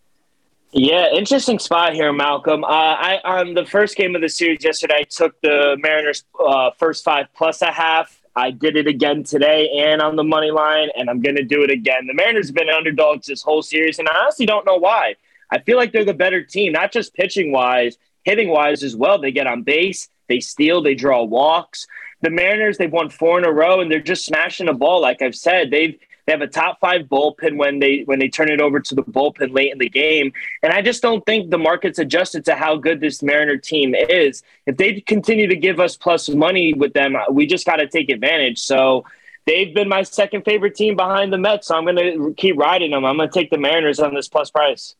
[0.71, 2.63] Yeah, interesting spot here, Malcolm.
[2.65, 6.71] Uh, I on the first game of the series yesterday, I took the Mariners uh,
[6.79, 10.89] first five plus a half I did it again today and on the money line,
[10.97, 12.07] and I'm going to do it again.
[12.07, 15.17] The Mariners have been underdogs this whole series, and I honestly don't know why.
[15.51, 19.21] I feel like they're the better team, not just pitching wise, hitting wise as well.
[19.21, 21.87] They get on base, they steal, they draw walks.
[22.23, 25.03] The Mariners, they've won four in a row, and they're just smashing the ball.
[25.03, 28.51] Like I've said, they've they have a top five bullpen when they when they turn
[28.51, 31.59] it over to the bullpen late in the game, and I just don't think the
[31.59, 34.43] market's adjusted to how good this Mariner team is.
[34.67, 38.11] If they continue to give us plus money with them, we just got to take
[38.11, 38.59] advantage.
[38.61, 39.05] So
[39.47, 42.93] they've been my second favorite team behind the Mets, so I'm going to keep riding
[42.93, 43.05] them.
[43.05, 44.95] I'm going to take the Mariners on this plus price.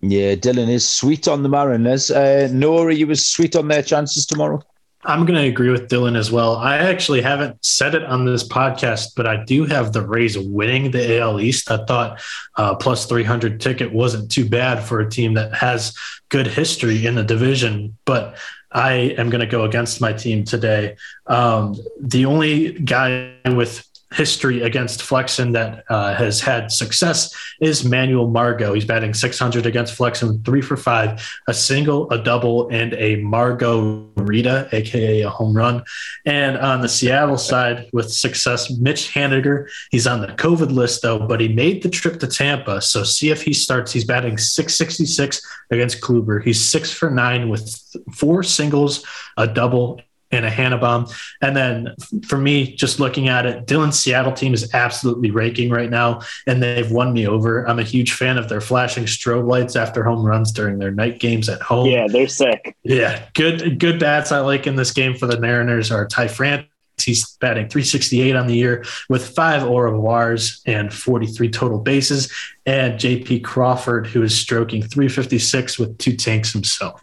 [0.00, 2.10] Yeah, Dylan is sweet on the Mariners.
[2.10, 4.62] Uh, Nora, you was sweet on their chances tomorrow.
[5.02, 6.56] I'm going to agree with Dylan as well.
[6.56, 10.90] I actually haven't said it on this podcast, but I do have the Rays winning
[10.90, 11.70] the AL East.
[11.70, 12.20] I thought
[12.56, 15.96] uh, plus 300 ticket wasn't too bad for a team that has
[16.28, 18.36] good history in the division, but
[18.72, 20.96] I am going to go against my team today.
[21.26, 28.28] Um, the only guy with history against Flexen that uh, has had success is Manuel
[28.28, 28.72] Margot.
[28.74, 34.08] He's batting 600 against Flexen, three for five, a single, a double, and a Margot
[34.16, 35.82] Rita, aka a home run.
[36.26, 39.68] And on the Seattle side, with success, Mitch Haniger.
[39.90, 42.80] He's on the COVID list though, but he made the trip to Tampa.
[42.80, 43.92] So see if he starts.
[43.92, 45.40] He's batting 666
[45.70, 46.42] against Kluber.
[46.42, 47.78] He's six for nine with
[48.12, 49.04] four singles,
[49.36, 50.00] a double,
[50.32, 51.06] and a Hannah bomb.
[51.40, 51.94] And then
[52.26, 56.62] for me, just looking at it, Dylan's Seattle team is absolutely raking right now, and
[56.62, 57.68] they've won me over.
[57.68, 61.18] I'm a huge fan of their flashing strobe lights after home runs during their night
[61.18, 61.88] games at home.
[61.88, 62.76] Yeah, they're sick.
[62.82, 66.66] Yeah, good good bats I like in this game for the Mariners are Ty France.
[66.98, 72.30] He's batting 368 on the year with five au revoirs and 43 total bases.
[72.66, 77.02] And JP Crawford, who is stroking 356 with two tanks himself.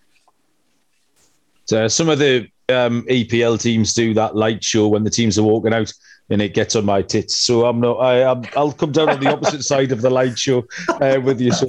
[1.65, 5.43] So some of the um, EPL teams do that light show when the teams are
[5.43, 5.91] walking out
[6.29, 7.37] and it gets on my tits.
[7.37, 7.95] So I'm not.
[7.95, 11.39] I, i will come down on the opposite side of the light show uh, with
[11.39, 11.51] you.
[11.51, 11.67] So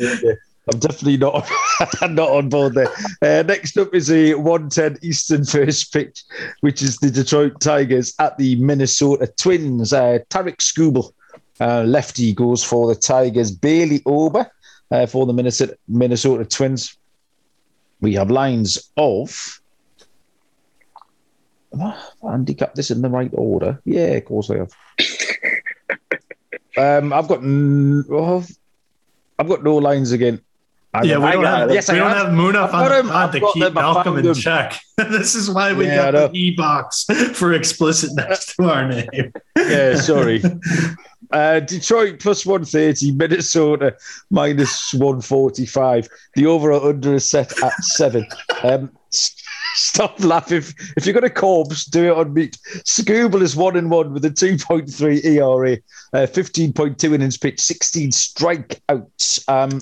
[0.73, 1.49] I'm definitely not
[2.03, 2.93] not on board there.
[3.23, 6.25] Uh, next up is a 110 Eastern first pitch,
[6.61, 9.93] which is the Detroit Tigers at the Minnesota Twins.
[9.93, 11.13] Uh, Tarik Skubal,
[11.61, 13.53] uh, lefty, goes for the Tigers.
[13.53, 14.51] Bailey Ober
[14.91, 16.97] uh, for the Minnesota Minnesota Twins.
[18.01, 19.61] We have lines of
[21.73, 23.81] have I handicapped this in the right order?
[23.85, 24.73] Yeah, of course I have.
[27.03, 28.45] um, I've got oh,
[29.39, 30.41] I've got no lines again.
[30.95, 33.75] I yeah, we don't, have, yes, we don't have Munaf on the pod to keep
[33.75, 34.81] Malcolm in check.
[34.97, 37.05] this is why we yeah, got the e box
[37.35, 39.33] for explicit next to our name.
[39.57, 40.43] yeah, sorry.
[41.31, 43.95] Uh, Detroit plus 130, Minnesota
[44.31, 46.09] minus 145.
[46.35, 48.27] The overall under is set at seven.
[48.63, 48.91] Um,
[49.75, 50.63] Stop laughing.
[50.97, 52.59] If you're going to corpse, do it on meat.
[52.85, 55.79] Skubal is one and one with a 2.3 ERA,
[56.13, 59.49] uh, 15.2 innings pitched, 16 strikeouts.
[59.49, 59.81] Um,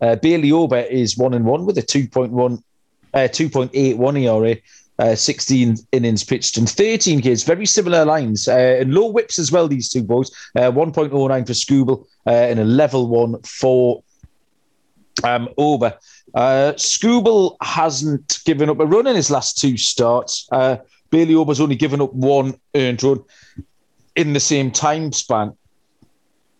[0.00, 2.62] uh, Bailey Ober is one and one with a 2.1,
[3.14, 4.56] uh, 2.81 ERA.
[4.98, 8.46] Uh, 16 innings pitched and 13 kids, very similar lines.
[8.46, 10.30] Uh, and low whips as well, these two boys.
[10.54, 14.02] Uh, 1.09 for Skubal uh, and a level one for
[15.24, 15.98] um, Ober.
[16.34, 16.72] Uh,
[17.60, 20.48] hasn't given up a run in his last two starts.
[20.50, 20.76] Uh,
[21.10, 23.22] Bailey Ober's only given up one earned run
[24.16, 25.56] in the same time span.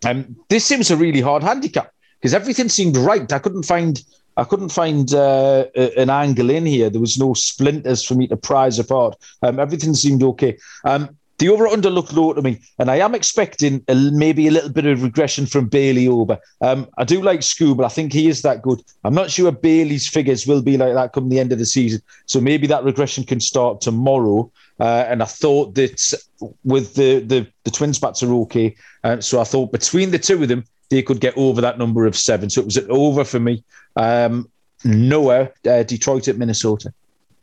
[0.04, 3.32] Um, this seems a really hard handicap because everything seemed right.
[3.32, 4.02] I couldn't find
[4.36, 6.88] I couldn't find uh, an angle in here.
[6.88, 9.16] There was no splinters for me to prize apart.
[9.42, 10.56] Um, everything seemed okay.
[10.84, 14.52] Um, the over under looked low to me, and I am expecting a, maybe a
[14.52, 16.38] little bit of regression from Bailey Ober.
[16.60, 18.80] Um, I do like Scoob, but I think he is that good.
[19.02, 22.00] I'm not sure Bailey's figures will be like that come the end of the season,
[22.26, 24.52] so maybe that regression can start tomorrow.
[24.78, 26.14] Uh, and I thought that
[26.62, 30.40] with the the, the twin spots are okay, uh, so I thought between the two
[30.44, 32.50] of them they could get over that number of seven.
[32.50, 33.64] So it was an over for me.
[33.96, 34.48] Um,
[34.84, 36.92] Noah, uh, Detroit at Minnesota.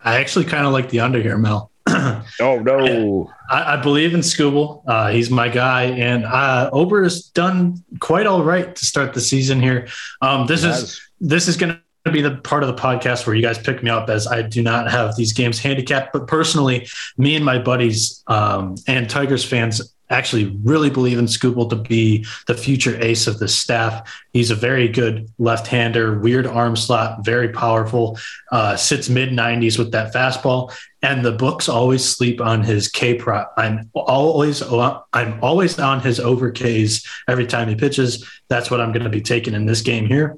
[0.05, 1.69] I actually kind of like the under here, Mel.
[2.41, 3.31] oh no!
[3.49, 4.83] I, I, believe in Skubal.
[4.87, 9.21] Uh, he's my guy, and uh, Ober has done quite all right to start the
[9.21, 9.87] season here.
[10.21, 10.81] Um, this yes.
[10.81, 13.83] is this is going to be the part of the podcast where you guys pick
[13.83, 16.13] me up as I do not have these games handicapped.
[16.13, 16.87] But personally,
[17.17, 22.25] me and my buddies um, and Tigers fans actually really believe in Skubal to be
[22.47, 24.11] the future ace of the staff.
[24.33, 28.17] He's a very good left-hander, weird arm slot, very powerful,
[28.51, 30.73] uh, sits mid 90s with that fastball.
[31.01, 33.53] And the books always sleep on his K prop.
[33.55, 38.29] I'm always I'm always on his over Ks every time he pitches.
[38.49, 40.37] That's what I'm going to be taking in this game here.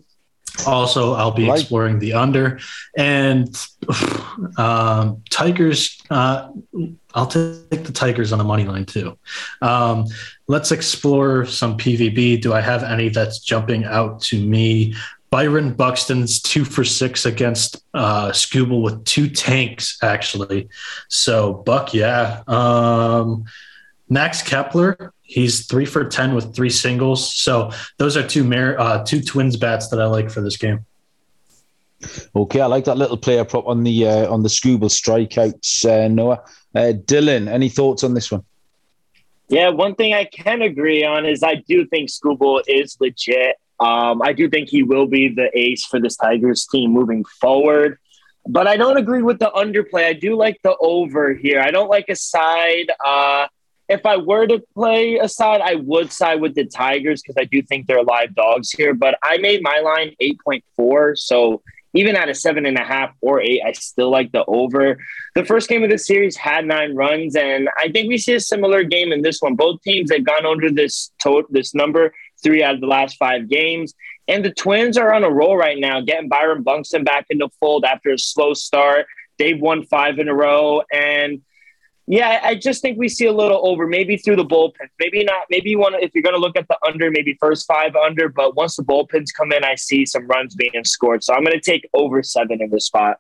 [0.68, 2.60] Also, I'll be exploring the under
[2.98, 3.56] and
[4.58, 6.00] um, Tigers.
[6.10, 6.50] Uh,
[7.14, 9.18] I'll take the Tigers on the money line too.
[9.62, 10.06] Um,
[10.48, 12.42] let's explore some PVB.
[12.42, 14.96] Do I have any that's jumping out to me?
[15.32, 20.68] Byron Buxton's two for six against uh, Skubal with two tanks, actually.
[21.08, 22.44] So, Buck, yeah.
[22.48, 23.46] Um,
[24.10, 27.34] Max Kepler, he's three for 10 with three singles.
[27.34, 30.86] So, those are two, uh, two twins bats that I like for this game.
[32.36, 36.08] Okay, I like that little player prop on the uh, on the Skubal strikeouts, uh,
[36.08, 36.44] Noah.
[36.74, 38.44] Uh, Dylan, any thoughts on this one?
[39.50, 43.58] Yeah, one thing I can agree on is I do think Skubal is legit.
[43.82, 48.00] Um, I do think he will be the ace for this Tigers team moving forward.
[48.48, 50.06] But I don't agree with the underplay.
[50.06, 51.60] I do like the over here.
[51.60, 52.92] I don't like a side.
[53.06, 53.48] Uh,
[53.90, 57.44] if I were to play a side, I would side with the Tigers because I
[57.44, 58.94] do think they're live dogs here.
[58.94, 61.18] But I made my line 8.4.
[61.18, 61.62] So
[61.94, 64.98] even at a seven and a half or eight, I still like the over.
[65.36, 68.40] The first game of the series had nine runs, and I think we see a
[68.40, 69.56] similar game in this one.
[69.56, 72.14] Both teams have gone under this to- this number
[72.44, 73.94] three out of the last five games.
[74.28, 77.50] And the Twins are on a roll right now, getting Byron Buxton back in the
[77.60, 79.06] fold after a slow start.
[79.38, 80.84] They've won five in a row.
[80.94, 81.42] And
[82.12, 84.90] yeah, I just think we see a little over, maybe through the bullpen.
[85.00, 85.44] Maybe not.
[85.50, 87.96] Maybe you want to, if you're going to look at the under, maybe first five
[87.96, 88.28] under.
[88.28, 91.24] But once the bullpens come in, I see some runs being scored.
[91.24, 93.20] So I'm going to take over seven in this spot.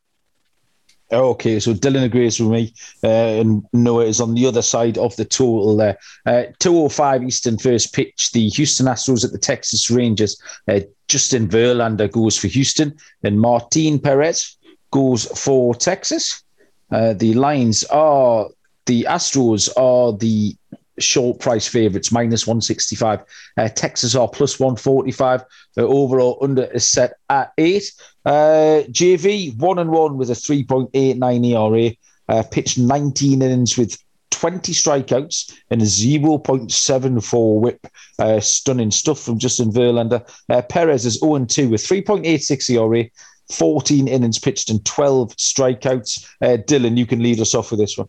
[1.09, 3.07] Okay, so Dylan agrees with me, uh,
[3.39, 5.97] and Noah is on the other side of the total there.
[6.25, 8.31] Uh, 205 Eastern first pitch.
[8.33, 10.41] The Houston Astros at the Texas Rangers.
[10.67, 14.57] Uh, Justin Verlander goes for Houston, and Martin Perez
[14.91, 16.43] goes for Texas.
[16.91, 18.49] Uh, the lines are
[18.85, 20.55] the Astros are the
[20.99, 23.21] short price favourites, minus 165.
[23.57, 25.43] Uh, Texas are plus 145.
[25.75, 27.91] The overall under is set at eight.
[28.25, 31.95] Uh, JV, one and one with a 3.89 ERA,
[32.29, 33.97] uh, pitched 19 innings with
[34.31, 37.87] 20 strikeouts and a 0.74 whip.
[38.17, 40.27] Uh, stunning stuff from Justin Verlander.
[40.49, 43.09] Uh, Perez is 0 2 with 3.86 ERA.
[43.51, 46.25] 14 innings pitched and 12 strikeouts.
[46.41, 48.07] Uh, Dylan, you can lead us off with this one.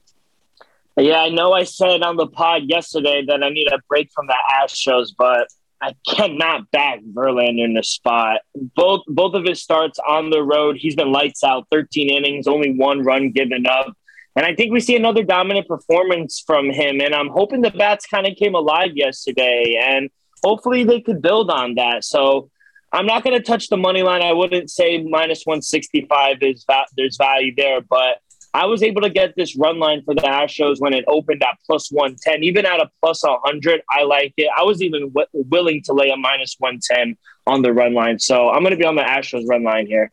[0.97, 4.26] Yeah, I know I said on the pod yesterday that I need a break from
[4.26, 5.49] the Astros, but
[5.80, 8.40] I cannot back Verlander in the spot.
[8.76, 12.72] Both both of his starts on the road, he's been lights out, 13 innings, only
[12.72, 13.93] one run given up.
[14.36, 17.01] And I think we see another dominant performance from him.
[17.01, 19.78] And I'm hoping the bats kind of came alive yesterday.
[19.82, 20.09] And
[20.43, 22.05] hopefully they could build on that.
[22.05, 22.51] So
[22.93, 24.22] I'm not going to touch the money line.
[24.22, 28.22] I wouldn't say minus 165 is va- there's value there, but
[28.55, 31.57] I was able to get this run line for the Astros when it opened at
[31.66, 32.42] plus 110.
[32.42, 34.48] Even at a plus 100, I like it.
[34.57, 38.18] I was even w- willing to lay a minus 110 on the run line.
[38.18, 40.11] So I'm going to be on the Astros run line here.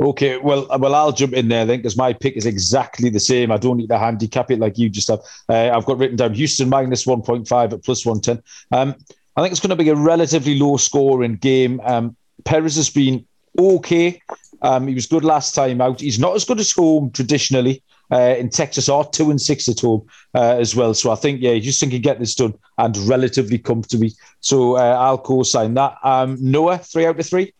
[0.00, 3.52] Okay, well, well, I'll jump in there then because my pick is exactly the same.
[3.52, 5.20] I don't need to handicap it like you just have.
[5.48, 8.42] Uh, I've got written down Houston minus 1.5 at plus 110.
[8.72, 8.94] Um,
[9.36, 11.80] I think it's going to be a relatively low scoring game.
[11.84, 13.24] Um, Perez has been
[13.58, 14.20] okay.
[14.64, 16.00] Um, he was good last time out.
[16.00, 17.82] He's not as good as home traditionally.
[18.10, 20.94] Uh, in Texas are two and six at home uh, as well.
[20.94, 24.12] So I think, yeah, just think can get this done and relatively comfortably.
[24.40, 25.96] So uh, I'll co-sign that.
[26.02, 27.52] Um, Noah, three out of three.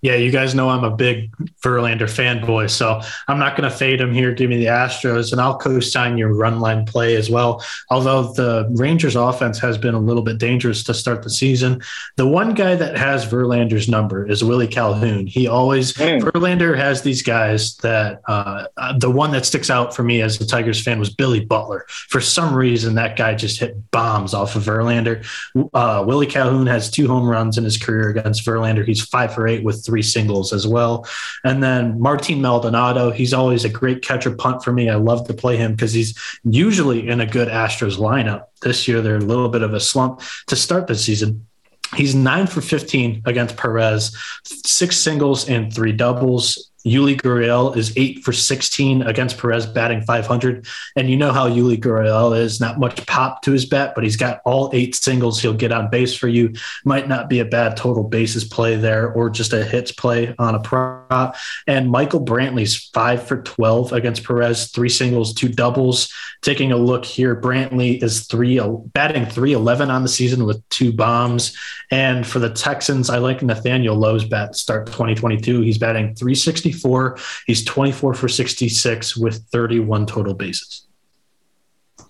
[0.00, 1.30] Yeah, you guys know I'm a big
[1.62, 4.32] Verlander fanboy, so I'm not going to fade him here.
[4.32, 7.64] Give me the Astros, and I'll co-sign your run line play as well.
[7.90, 11.82] Although the Rangers' offense has been a little bit dangerous to start the season,
[12.16, 15.26] the one guy that has Verlander's number is Willie Calhoun.
[15.26, 16.20] He always mm.
[16.20, 18.66] Verlander has these guys that uh,
[18.98, 21.84] the one that sticks out for me as a Tigers fan was Billy Butler.
[21.88, 25.24] For some reason, that guy just hit bombs off of Verlander.
[25.74, 28.86] Uh, Willie Calhoun has two home runs in his career against Verlander.
[28.86, 31.06] He's five for eight with three singles as well.
[31.44, 34.88] And then Martin Maldonado, he's always a great catcher punt for me.
[34.88, 38.44] I love to play him because he's usually in a good Astros lineup.
[38.62, 41.46] This year, they're a little bit of a slump to start the season.
[41.96, 46.70] He's nine for 15 against Perez, six singles and three doubles.
[46.86, 50.66] Yuli Gurriel is eight for 16 against Perez, batting 500.
[50.96, 54.16] And you know how Yuli Gurriel is not much pop to his bat, but he's
[54.16, 56.54] got all eight singles he'll get on base for you.
[56.84, 60.54] Might not be a bad total bases play there or just a hits play on
[60.54, 61.36] a prop.
[61.66, 66.12] And Michael Brantley's five for 12 against Perez, three singles, two doubles.
[66.42, 68.60] Taking a look here, Brantley is three
[68.92, 71.56] batting 311 on the season with two bombs.
[71.90, 75.62] And for the Texans, I like Nathaniel Lowe's bat start 2022.
[75.62, 76.67] He's batting 360.
[76.72, 77.18] 64.
[77.46, 80.86] He's 24 for 66 with 31 total bases.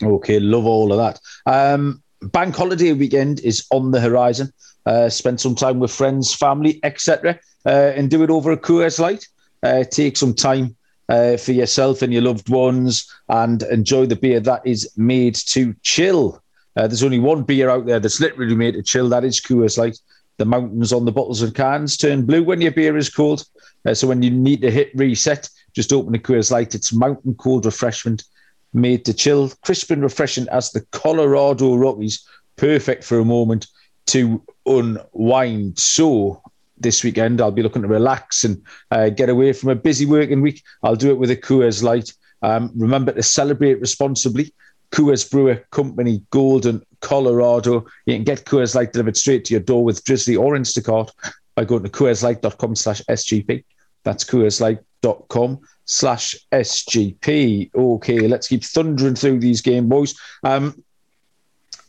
[0.03, 1.21] Okay, love all of that.
[1.47, 4.53] Um, bank holiday weekend is on the horizon.
[4.87, 8.99] Uh, spend some time with friends, family, etc., uh, and do it over a Coors
[8.99, 9.27] Light.
[9.63, 10.77] Uh, take some time
[11.09, 15.75] uh, for yourself and your loved ones and enjoy the beer that is made to
[15.83, 16.43] chill.
[16.77, 19.09] Uh, there's only one beer out there that's literally made to chill.
[19.09, 19.99] That is Coors Light.
[20.37, 23.45] The mountains on the bottles and cans turn blue when your beer is cold.
[23.87, 26.75] Uh, so when you need to hit reset, just open a Coors Light.
[26.75, 28.25] It's mountain cold refreshment
[28.73, 32.27] made to chill, crisp and refreshing as the Colorado Rockies.
[32.57, 33.67] Perfect for a moment
[34.07, 35.79] to unwind.
[35.79, 36.43] So
[36.77, 40.41] this weekend, I'll be looking to relax and uh, get away from a busy working
[40.41, 40.63] week.
[40.83, 42.13] I'll do it with a Coors Light.
[42.43, 44.53] Um, remember to celebrate responsibly.
[44.91, 47.87] Coors Brewer Company, Golden, Colorado.
[48.07, 51.11] You can get Coors Light delivered straight to your door with Drizly or Instacart
[51.59, 53.65] by going to coorslight.com slash SGP.
[54.05, 57.75] That's coorslight.com slash SGP.
[57.75, 60.15] Okay, let's keep thundering through these game, boys.
[60.45, 60.81] Um,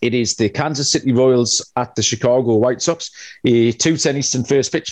[0.01, 3.11] it is the Kansas City Royals at the Chicago White Sox.
[3.45, 4.91] A 2-10 Eastern first pitch.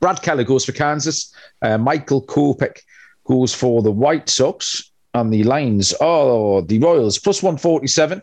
[0.00, 1.32] Brad Keller goes for Kansas.
[1.62, 2.80] Uh, Michael Kopech
[3.24, 4.90] goes for the White Sox.
[5.14, 8.20] And the lines are the Royals plus 147.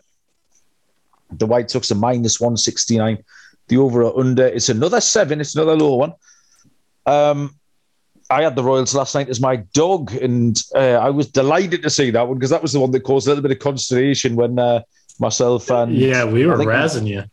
[1.30, 3.24] The White Sox are minus 169.
[3.68, 5.40] The over or under, it's another seven.
[5.40, 6.14] It's another low one.
[7.04, 7.56] Um,
[8.28, 11.90] I had the Royals last night as my dog, and uh, I was delighted to
[11.90, 14.34] see that one because that was the one that caused a little bit of consternation
[14.36, 14.82] when uh,
[15.18, 17.24] myself and yeah, we were razzing you.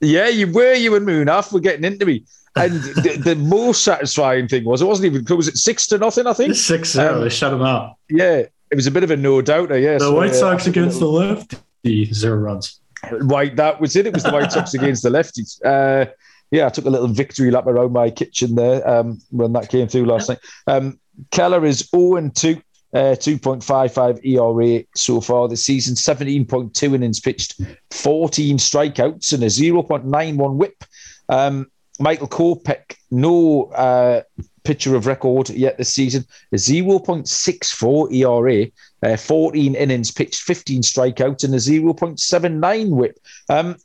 [0.00, 0.74] Yeah, you were.
[0.74, 2.24] You and Munaf were getting into me.
[2.56, 6.26] And the, the, most satisfying thing was it wasn't even was it six to nothing.
[6.26, 7.16] I think six zero.
[7.16, 7.96] Um, they shut them out.
[8.08, 9.78] Yeah, it was a bit of a no doubter.
[9.78, 12.80] Yeah, the so, White Sox uh, against the lefty zero runs.
[13.12, 14.06] Right, that was it.
[14.06, 15.64] It was the White Sox against the lefties.
[15.64, 16.10] Uh,
[16.50, 19.88] yeah, I took a little victory lap around my kitchen there um, when that came
[19.88, 20.38] through last night.
[20.66, 20.98] Um,
[21.30, 22.60] Keller is 0 and 2,
[22.94, 30.54] uh, 2.55 ERA so far this season, 17.2 innings pitched, 14 strikeouts, and a 0.91
[30.54, 30.84] whip.
[31.28, 34.22] Um, Michael Kopech, no uh,
[34.64, 38.70] pitcher of record yet this season, a 0.64 ERA,
[39.04, 43.18] uh, 14 innings pitched, 15 strikeouts, and a 0.79 whip.
[43.50, 43.76] Um,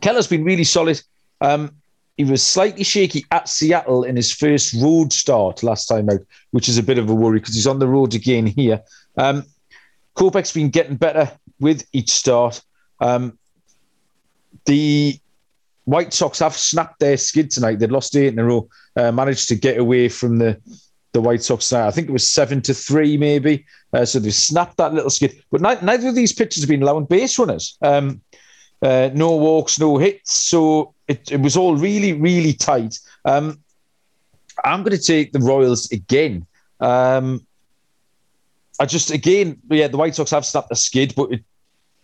[0.00, 1.00] Keller's been really solid.
[1.40, 1.76] Um,
[2.16, 6.68] he was slightly shaky at Seattle in his first road start last time out, which
[6.68, 8.82] is a bit of a worry because he's on the road again here.
[9.16, 9.44] Um,
[10.16, 12.60] Kopech's been getting better with each start.
[12.98, 13.38] Um,
[14.64, 15.16] the
[15.84, 17.78] White Sox have snapped their skid tonight.
[17.78, 20.60] They'd lost eight in a row, uh, managed to get away from the
[21.18, 21.88] the White Sox now.
[21.88, 23.66] I think it was seven to three, maybe.
[23.92, 25.42] Uh, so they snapped that little skid.
[25.50, 27.76] But neither of these pitchers have been allowing base runners.
[27.82, 28.20] Um,
[28.80, 30.38] uh, no walks, no hits.
[30.38, 33.00] So it, it was all really, really tight.
[33.24, 33.60] Um,
[34.64, 36.46] I'm going to take the Royals again.
[36.78, 37.44] Um,
[38.78, 41.44] I just again, yeah, the White Sox have snapped the skid, but it,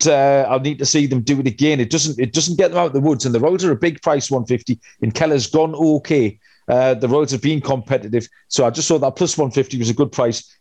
[0.08, 1.78] uh, I'll need to see them do it again.
[1.78, 3.76] It doesn't, it doesn't get them out of the woods, and the Royals are a
[3.76, 4.80] big price, 150.
[5.02, 6.40] And Keller's gone okay.
[6.68, 9.94] Uh, the Royals have been competitive, so I just thought that plus 150 was a
[9.94, 10.56] good price.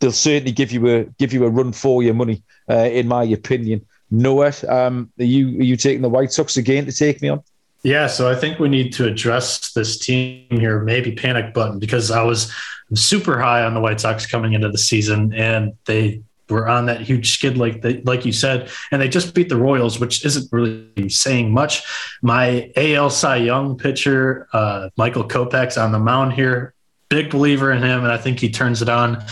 [0.00, 3.24] They'll certainly give you a give you a run for your money, uh, in my
[3.24, 3.84] opinion.
[4.10, 7.42] Noah, um, are you are you taking the White Sox again to take me on?
[7.82, 12.10] Yeah, so I think we need to address this team here, maybe panic button, because
[12.10, 12.52] I was
[12.94, 17.00] super high on the White Sox coming into the season, and they were on that
[17.00, 21.08] huge skid, like like you said, and they just beat the Royals, which isn't really
[21.08, 21.82] saying much.
[22.22, 26.74] My AL Cy Young pitcher, uh, Michael Kopech's on the mound here.
[27.08, 29.24] Big believer in him, and I think he turns it on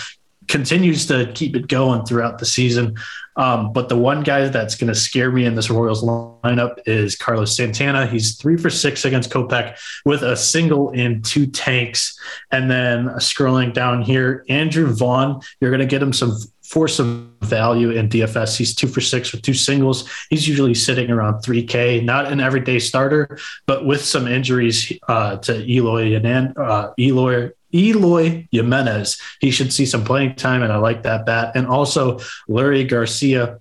[0.48, 2.96] continues to keep it going throughout the season.
[3.36, 7.14] Um, but the one guy that's going to scare me in this Royals lineup is
[7.14, 8.06] Carlos Santana.
[8.06, 12.18] He's three for six against Kopech with a single in two tanks.
[12.50, 16.36] And then scrolling down here, Andrew Vaughn, you're going to get him some
[16.68, 18.56] for some value in DFS.
[18.56, 20.08] He's two for six with two singles.
[20.28, 25.66] He's usually sitting around 3K, not an everyday starter, but with some injuries uh, to
[25.66, 29.20] Eloy and uh, Eloy Eloy Jimenez.
[29.40, 31.52] He should see some playing time, and I like that bat.
[31.54, 33.60] And also Leury Garcia,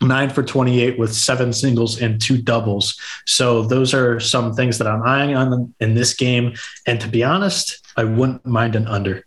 [0.00, 2.98] nine for 28 with seven singles and two doubles.
[3.26, 6.54] So those are some things that I'm eyeing on in this game.
[6.86, 9.24] And to be honest, I wouldn't mind an under.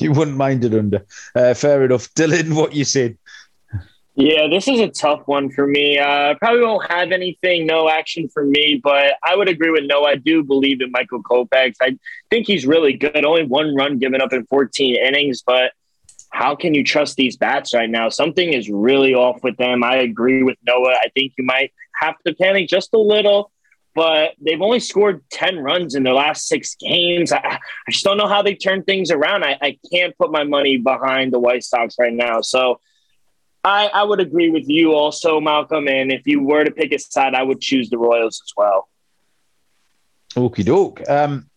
[0.00, 1.04] You wouldn't mind it under.
[1.34, 2.08] Uh, fair enough.
[2.14, 3.18] Dylan, what you said?
[4.16, 5.98] Yeah, this is a tough one for me.
[5.98, 10.04] Uh, probably won't have anything, no action for me, but I would agree with no.
[10.04, 11.74] I do believe in Michael Kopech.
[11.80, 11.96] I
[12.28, 13.24] think he's really good.
[13.24, 15.72] Only one run given up in 14 innings, but
[16.30, 18.08] how can you trust these bats right now?
[18.08, 19.82] Something is really off with them.
[19.82, 20.94] I agree with Noah.
[20.94, 23.50] I think you might have to panic just a little,
[23.94, 27.32] but they've only scored 10 runs in their last six games.
[27.32, 29.44] I, I just don't know how they turn things around.
[29.44, 32.40] I, I can't put my money behind the White Sox right now.
[32.40, 32.80] So,
[33.62, 35.86] I, I would agree with you also, Malcolm.
[35.86, 38.88] And if you were to pick a side, I would choose the Royals as well.
[40.34, 41.06] Okie doke.
[41.10, 41.50] Um,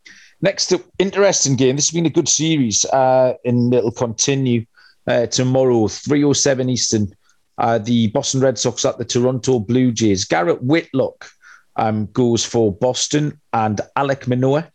[0.43, 1.77] Next up, interesting game.
[1.77, 4.65] This has been a good series, uh, and it'll continue
[5.07, 7.15] uh, tomorrow, 3.07 Eastern.
[7.57, 10.25] Uh, the Boston Red Sox at the Toronto Blue Jays.
[10.25, 11.29] Garrett Whitlock
[11.75, 14.71] um, goes for Boston, and Alek Manoah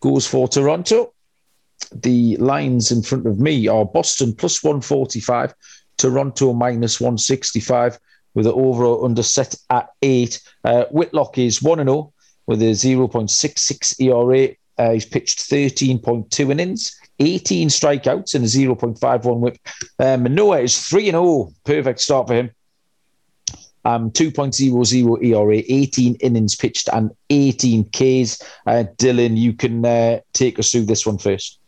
[0.00, 1.12] goes for Toronto.
[1.92, 5.54] The lines in front of me are Boston plus 145,
[5.96, 7.98] Toronto minus 165,
[8.34, 10.40] with the overall under set at eight.
[10.64, 12.12] Uh, Whitlock is 1 0
[12.46, 14.54] with a 0.66 ERA.
[14.76, 19.58] Uh, he's pitched 13.2 innings, 18 strikeouts, and a 0.51 whip.
[19.98, 21.52] Uh, Manoah is 3 0.
[21.64, 22.50] Perfect start for him.
[23.84, 28.42] Um, 2.00 ERA, 18 innings pitched, and 18 Ks.
[28.66, 31.58] Uh, Dylan, you can uh, take us through this one first.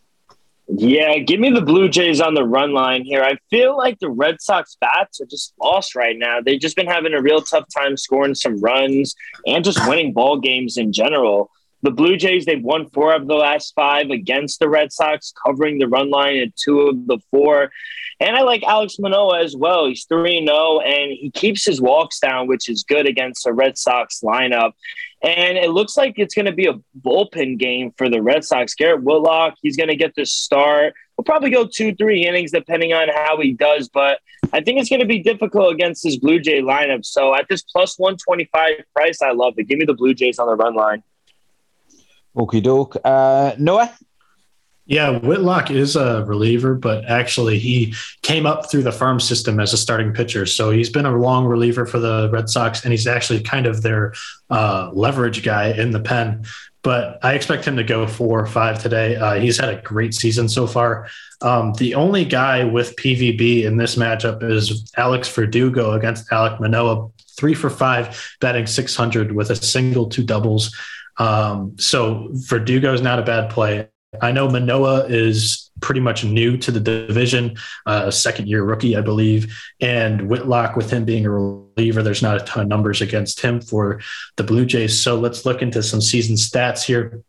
[0.69, 3.23] Yeah, give me the Blue Jays on the run line here.
[3.23, 6.41] I feel like the Red Sox bats are just lost right now.
[6.41, 9.15] They've just been having a real tough time scoring some runs
[9.47, 11.51] and just winning ball games in general.
[11.87, 15.79] The Blue Jays, they've won four of the last five against the Red Sox, covering
[15.79, 17.71] the run line at two of the four.
[18.19, 19.87] And I like Alek Manoah as well.
[19.87, 23.79] He's 3 0, and he keeps his walks down, which is good against the Red
[23.79, 24.73] Sox lineup.
[25.23, 28.75] And it looks like it's going to be a bullpen game for the Red Sox.
[28.75, 30.93] Garrett Whitlock, he's going to get the start.
[31.17, 33.89] We'll probably go two, three innings depending on how he does.
[33.89, 34.19] But
[34.53, 37.05] I think it's going to be difficult against this Blue Jay lineup.
[37.05, 39.69] So at this plus 125 price, I love it.
[39.69, 41.05] Give me the Blue Jays on the run line.
[42.37, 42.97] Okie doke.
[43.05, 43.93] Uh, Noah?
[44.89, 49.73] Yeah, Whitlock is a reliever, but actually he came up through the farm system as
[49.73, 50.47] a starting pitcher.
[50.47, 53.83] So he's been a long reliever for the Red Sox, and he's actually kind of
[53.83, 54.15] their
[54.49, 56.45] uh, leverage guy in the pen.
[56.83, 59.17] But I expect him to go four or five today.
[59.17, 61.09] Uh, he's had a great season so far.
[61.43, 67.11] Um, the only guy with PVB in this matchup is Alex Verdugo against Alek Manoah,
[67.37, 70.73] three for five, batting 600 with a single, two doubles.
[71.19, 73.89] Um, so Verdugo is not a bad play.
[74.21, 79.01] I know Manoah is pretty much new to the division, uh, second year rookie, I
[79.01, 79.55] believe.
[79.81, 83.61] And Whitlock, with him being a reliever, there's not a ton of numbers against him
[83.61, 84.01] for
[84.37, 84.99] the Blue Jays.
[84.99, 87.23] So let's look into some season stats here.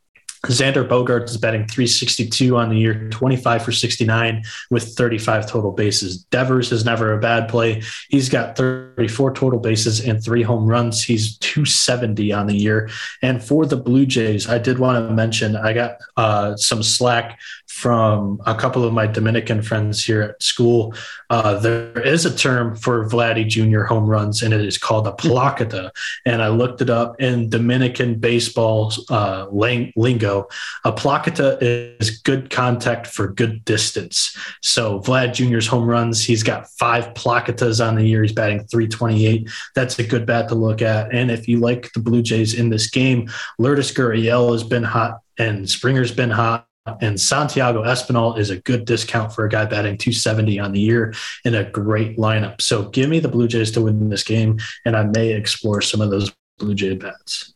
[0.47, 6.23] Xander Bogaerts is batting 362 on the year, 25 for 69 with 35 total bases.
[6.25, 7.81] Devers is never a bad play.
[8.09, 11.03] He's got 34 total bases and three home runs.
[11.03, 12.89] He's 270 on the year.
[13.21, 17.39] And for the Blue Jays, I did want to mention I got uh, some slack
[17.77, 20.95] from a couple of my Dominican friends here at school.
[21.29, 23.83] Uh, there is a term for Vladdy Jr.
[23.83, 25.91] home runs, and it is called a placata.
[26.25, 30.47] And I looked it up in Dominican baseball uh, lingo.
[30.85, 34.35] A placata is good contact for good distance.
[34.63, 38.23] So Vlad Jr.'s home runs, he's got five placatas on the year.
[38.23, 39.47] He's batting 328.
[39.75, 41.13] That's a good bat to look at.
[41.13, 45.21] And if you like the Blue Jays in this game, Lourdes Gurriel has been hot
[45.37, 46.66] and Springer's been hot
[47.01, 51.13] and Santiago Espinal is a good discount for a guy batting 270 on the year
[51.45, 52.61] in a great lineup.
[52.61, 56.01] So give me the Blue Jays to win this game, and I may explore some
[56.01, 57.53] of those Blue Jay bets.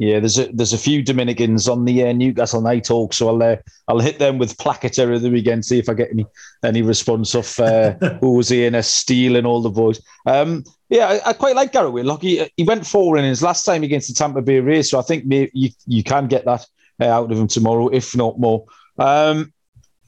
[0.00, 3.42] Yeah, there's a there's a few Dominicans on the uh, Newcastle Night Hawk, so I'll
[3.42, 3.56] uh,
[3.86, 6.24] I'll hit them with Placata of the weekend, see if I get any
[6.64, 10.00] any response off uh, and a Steele and all the boys.
[10.24, 12.22] Um, yeah, I, I, quite like Garrett Whitlock.
[12.22, 15.26] He, he went four innings last time against the Tampa Bay Rays, so I think
[15.26, 16.66] maybe you you can get that
[17.00, 18.64] uh, out of him tomorrow, if not more.
[18.98, 19.52] Um,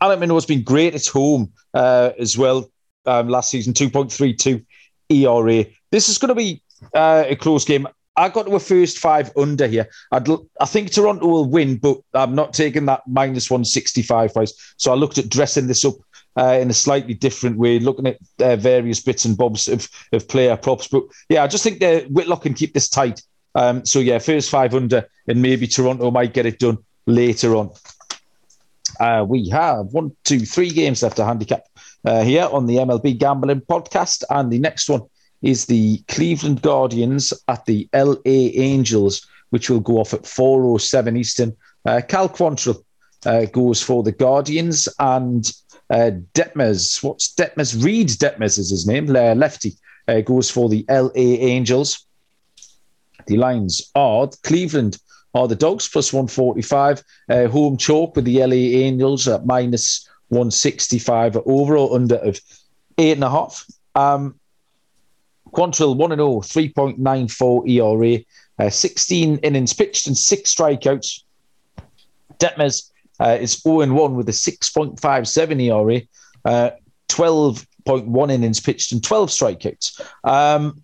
[0.00, 2.70] Alek Manoah's been great at home uh, as well
[3.06, 4.64] um, last season, 2.32
[5.10, 5.64] ERA.
[5.90, 6.62] This is going to be
[6.94, 7.86] uh, a close game.
[8.16, 9.88] I got to a first five under here.
[10.10, 10.28] I'd,
[10.60, 14.74] I think Toronto will win, but I'm not taking that minus 165 price.
[14.76, 15.94] So I looked at dressing this up
[16.36, 20.28] uh, in a slightly different way, looking at uh, various bits and bobs of, of
[20.28, 20.88] player props.
[20.88, 23.22] But yeah, I just think that Whitlock can keep this tight.
[23.54, 27.70] Um, so yeah, first five under, and maybe Toronto might get it done later on.
[29.00, 31.64] Uh, we have one, two, three games left to handicap
[32.04, 35.02] uh, here on the MLB Gambling Podcast, and the next one
[35.40, 41.56] is the Cleveland Guardians at the LA Angels, which will go off at 4:07 Eastern.
[41.84, 42.84] Uh, Cal Quantrill
[43.26, 45.50] uh, goes for the Guardians, and
[45.90, 47.82] uh, Detmers, what's Detmers?
[47.82, 49.74] Reid Detmers is his name, lefty,
[50.08, 52.06] uh, goes for the LA Angels.
[53.26, 54.98] The lines are Cleveland
[55.34, 57.02] are the Dogs plus 145.
[57.28, 61.36] Uh, home chalk with the LA Angels at minus 165.
[61.46, 62.40] Overall under of
[62.98, 63.66] eight and a half.
[63.94, 64.38] Um,
[65.52, 68.24] Quantrill 1 0, 3.94 ERA,
[68.58, 71.24] uh, 16 innings pitched and six strikeouts.
[72.38, 76.02] Detmers uh, is 0 1 with a 6.57 ERA,
[76.44, 76.70] uh,
[77.08, 80.00] 12.1 innings pitched and 12 strikeouts.
[80.24, 80.82] Um,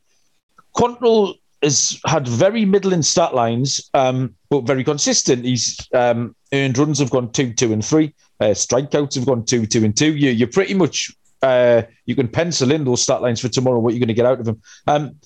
[0.76, 5.44] Quantrill has had very middling stat lines, um, but very consistent.
[5.44, 8.14] He's um, earned runs have gone two, two, and three.
[8.40, 10.14] Uh, strikeouts have gone two, two, and two.
[10.16, 11.10] You, you're pretty much
[11.42, 13.80] uh, you can pencil in those stat lines for tomorrow.
[13.80, 14.62] What you're going to get out of him.
[14.86, 15.16] Um,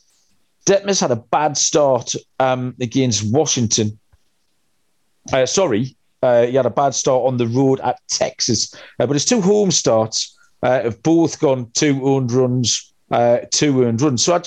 [0.65, 3.99] Detmers had a bad start um, against Washington.
[5.33, 9.15] Uh, sorry, uh, he had a bad start on the road at Texas, uh, but
[9.15, 14.25] his two home starts uh, have both gone two earned runs, uh, two earned runs.
[14.25, 14.43] So I,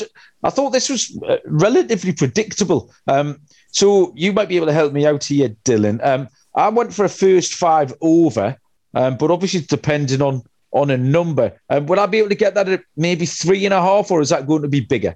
[0.45, 2.93] I thought this was uh, relatively predictable.
[3.07, 3.39] Um,
[3.71, 5.99] so you might be able to help me out here, Dylan.
[6.05, 8.55] Um, I went for a first five over,
[8.93, 11.59] um, but obviously it's depending on on a number.
[11.69, 14.21] Um, would I be able to get that at maybe three and a half, or
[14.21, 15.15] is that going to be bigger?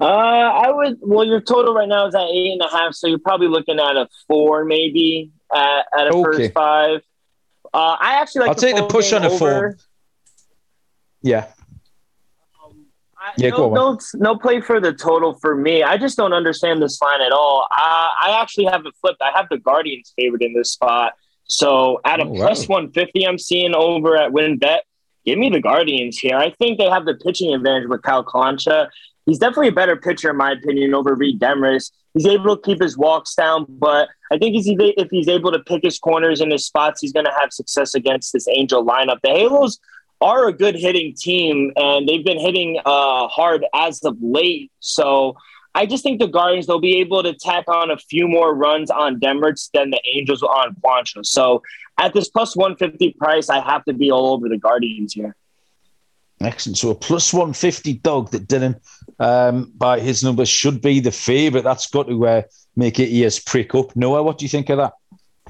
[0.00, 0.98] Uh, I would.
[1.02, 3.78] Well, your total right now is at eight and a half, so you're probably looking
[3.78, 6.22] at a four, maybe at, at a okay.
[6.22, 7.02] first five.
[7.74, 8.48] Uh, I actually like.
[8.48, 9.76] I'll take the push on a four.
[11.20, 11.48] Yeah.
[13.36, 15.82] Yeah, no, no, no play for the total for me.
[15.82, 17.66] I just don't understand this line at all.
[17.70, 19.22] I, I actually have it flipped.
[19.22, 21.12] I have the Guardians favored in this spot.
[21.44, 22.76] So at a oh, plus wow.
[22.76, 24.78] 150, I'm seeing over at WynnBET.
[25.24, 26.36] Give me the Guardians here.
[26.36, 28.88] I think they have the pitching advantage with Cal Quantrill.
[29.26, 31.90] He's definitely a better pitcher, in my opinion, over Reid Detmers.
[32.14, 35.82] He's able to keep his walks down, but I think if he's able to pick
[35.82, 39.18] his corners and his spots, he's going to have success against this Angel lineup.
[39.22, 39.78] The Halos
[40.20, 44.70] are a good hitting team, and they've been hitting uh, hard as of late.
[44.80, 45.36] So
[45.74, 48.90] I just think the Guardians they'll be able to tack on a few more runs
[48.90, 51.24] on Detmers than the Angels on Quantrill.
[51.24, 51.62] So
[51.98, 55.36] at this plus 150 price, I have to be all over the Guardians here.
[56.40, 56.78] Excellent.
[56.78, 58.80] So a plus 150 dog that Dylan,
[59.18, 61.64] um, by his numbers, should be the favourite.
[61.64, 62.42] That's got to uh,
[62.76, 63.94] make it ears prick up.
[63.94, 64.94] Noah, what do you think of that?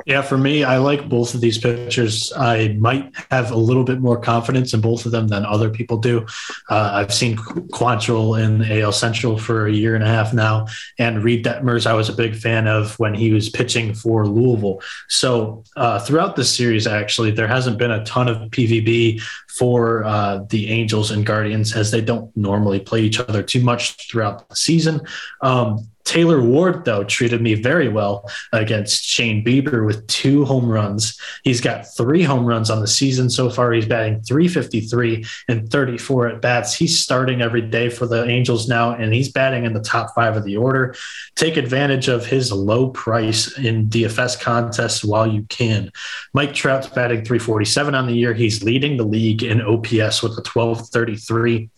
[0.07, 2.32] Yeah, for me, I like both of these pitchers.
[2.36, 5.98] I might have a little bit more confidence in both of them than other people
[5.98, 6.26] do.
[6.68, 10.66] Uh, I've seen Quantrill in AL Central for a year and a half now,
[10.98, 14.80] and Reid Detmers, I was a big fan of when he was pitching for Louisville.
[15.09, 20.44] So uh, throughout this series, actually, there hasn't been a ton of PVB for uh,
[20.48, 24.57] the Angels and Guardians as they don't normally play each other too much throughout the
[24.57, 25.01] season.
[25.42, 31.16] Um, Taylor Ward, though, treated me very well against Shane Bieber with two home runs.
[31.44, 33.70] He's got three home runs on the season so far.
[33.70, 36.74] He's batting 353 and 34 at bats.
[36.74, 40.36] He's starting every day for the Angels now, and he's batting in the top five
[40.36, 40.96] of the order.
[41.36, 45.92] Take advantage of his low price in DFS contests while you can.
[46.34, 48.34] Mike Trout's batting 347 on the year.
[48.34, 51.70] He's leading the league in OPS with a 1233.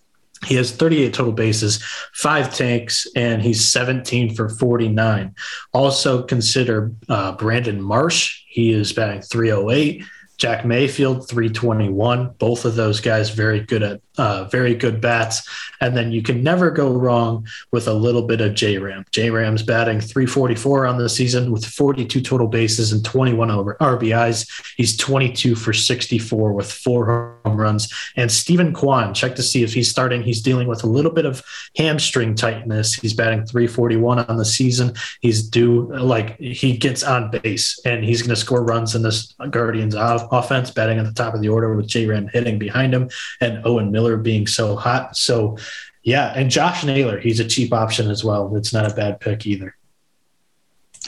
[0.45, 1.83] He has 38 total bases,
[2.15, 5.35] five tanks, and he's 17 for 49.
[5.73, 8.43] Also consider uh, Brandon Marsh.
[8.49, 10.05] He is batting 308.
[10.43, 12.31] Jack Mayfield, 321.
[12.41, 15.49] Both of those guys very good at uh, very good bats.
[15.81, 19.05] And then you can never go wrong with a little bit of J Ram.
[19.13, 24.51] J Ram's batting 344 on the season with 42 total bases and 21 over RBIs.
[24.77, 27.93] He's 22 for 64 with four home runs.
[28.17, 30.23] And Steven Kwan, check to see if he's starting.
[30.23, 31.43] He's dealing with a little bit of
[31.77, 32.95] hamstring tightness.
[32.95, 34.95] He's batting 341 on the season.
[35.21, 39.35] He's due like he gets on base and he's going to score runs in this
[39.51, 42.93] Guardians off offense, batting at the top of the order with J Ram hitting behind
[42.93, 43.11] him
[43.41, 45.17] and Owen Miller being so hot.
[45.17, 45.59] So,
[46.03, 48.57] yeah, and Josh Naylor, he's a cheap option as well.
[48.57, 49.77] It's not a bad pick either.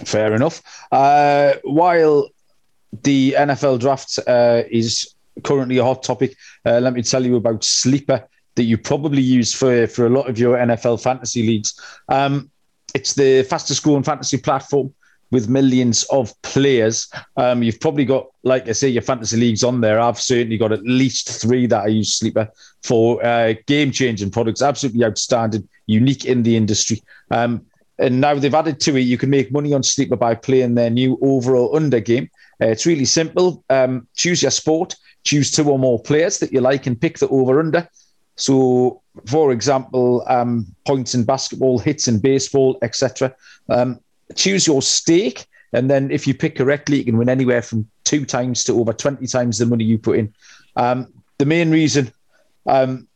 [0.05, 0.62] Fair enough.
[0.93, 2.29] Uh, while
[3.03, 7.64] the NFL draft uh, is currently a hot topic, uh, let me tell you about
[7.64, 11.81] Sleeper that you probably use for, for a lot of your NFL fantasy leagues.
[12.09, 12.51] Um,
[12.95, 14.95] it's the fastest growing fantasy platform
[15.35, 17.11] with millions of players.
[17.37, 19.99] Um, you've probably got, like I say, your fantasy leagues on there.
[19.99, 22.49] I've certainly got at least three that I use Sleeper
[22.85, 24.62] for uh, game changing products.
[24.62, 27.03] Absolutely outstanding, unique in the industry.
[27.32, 27.66] Um,
[27.99, 30.89] and now they've added to it, you can make money on Sleeper by playing their
[30.89, 32.30] new overall under game.
[32.62, 33.64] Uh, it's really simple.
[33.70, 37.26] Um, choose your sport, choose two or more players that you like, and pick the
[37.26, 37.89] over under.
[38.37, 43.35] So, for example, um, points in basketball, hits in baseball, etc.
[43.68, 43.99] Um,
[44.35, 45.47] choose your stake.
[45.72, 48.93] And then if you pick correctly, you can win anywhere from two times to over
[48.93, 50.33] 20 times the money you put in.
[50.77, 52.12] Um, the main reason
[52.66, 53.09] um,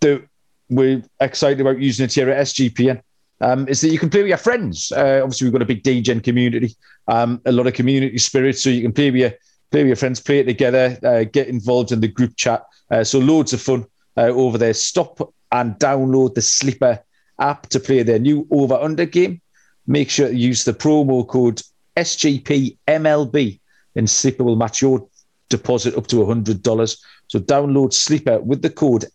[0.00, 0.26] that
[0.70, 3.02] we're excited about using it here at SGPN
[3.40, 4.90] um, is that you can play with your friends.
[4.92, 6.74] Uh, obviously, we've got a big DGen community,
[7.08, 9.30] um, a lot of community spirit, so you can play with your,
[9.70, 12.64] play with your friends, play it together, uh, get involved in the group chat.
[12.90, 14.74] Uh, so loads of fun uh, over there.
[14.74, 17.02] Stop and download the Sleeper
[17.38, 19.40] app to play their new over-under game
[19.86, 21.62] make sure to use the promo code
[21.96, 23.60] SGPMLB
[23.94, 25.08] and Sleeper will match your
[25.48, 26.98] deposit up to $100.
[27.28, 29.06] So download Sleeper with the code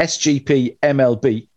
[0.00, 1.48] SGPMLB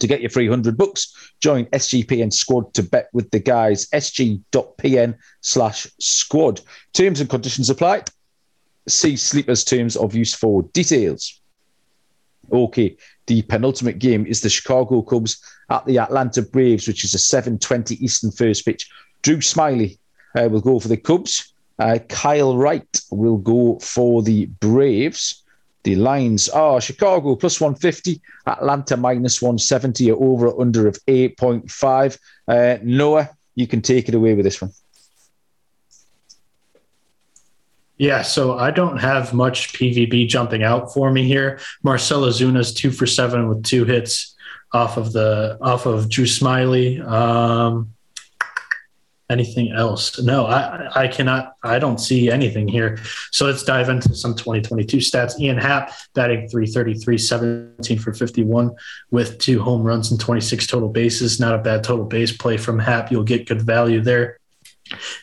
[0.00, 3.88] to get your 300 bucks, join SGPN squad to bet with the guys.
[3.90, 6.60] SG.pn slash squad.
[6.92, 8.02] Terms and conditions apply.
[8.88, 11.40] See Sleepers terms of use for details.
[12.52, 17.18] Okay, the penultimate game is the Chicago Cubs at the Atlanta Braves, which is a
[17.18, 18.90] 7:20 Eastern first pitch.
[19.22, 19.98] Drew Smyly
[20.36, 21.54] uh, will go for the Cubs.
[21.78, 25.42] Uh, Kyle Wright will go for the Braves.
[25.82, 32.18] The lines are Chicago plus 150, Atlanta minus 170, over or under of 8.5.
[32.48, 34.72] Uh, Noah, you can take it away with this one.
[37.96, 41.60] Yeah, so I don't have much PVB jumping out for me here.
[41.82, 44.34] Marcell Ozuna's two for seven with two hits
[44.72, 47.00] off of the off of Drew Smyly.
[47.06, 47.94] Um,
[49.30, 50.20] anything else?
[50.20, 51.54] No, I, I cannot.
[51.62, 52.98] I don't see anything here.
[53.30, 55.38] So let's dive into some 2022 stats.
[55.38, 58.74] Ian Happ batting 333, 17 for 51
[59.12, 61.38] with two home runs and 26 total bases.
[61.38, 63.12] Not a bad total base play from Happ.
[63.12, 64.40] You'll get good value there.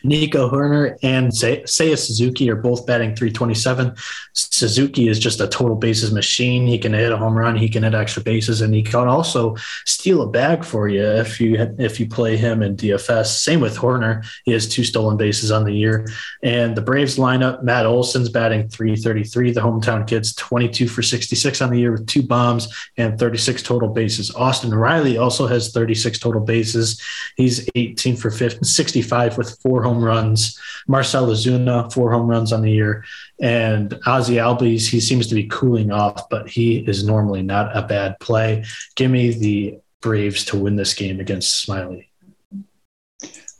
[0.02, 3.94] Nico Hoerner and Seiya Suzuki are both batting 327.
[4.32, 6.66] Suzuki is just a total bases machine.
[6.66, 9.56] He can hit a home run, he can hit extra bases, and he can also
[9.86, 13.26] steal a bag for you if you if you play him in DFS.
[13.26, 14.22] Same with Horner.
[14.44, 16.06] He has two stolen bases on the year.
[16.42, 19.52] And the Braves lineup, Matt Olson's batting 333.
[19.52, 23.88] The hometown kid's 22 for 66 on the year with two bombs and 36 total
[23.88, 24.34] bases.
[24.34, 27.00] Austin Riley also has 36 total bases.
[27.36, 30.58] He's 18 for 50, 65 with four home runs.
[30.86, 33.04] Marcell Ozuna, four home runs on the year.
[33.40, 37.82] And Ozzie Albies, he seems to be cooling off, but he is normally not a
[37.82, 38.64] bad play.
[38.96, 42.06] Give me the Braves to win this game against Smyly.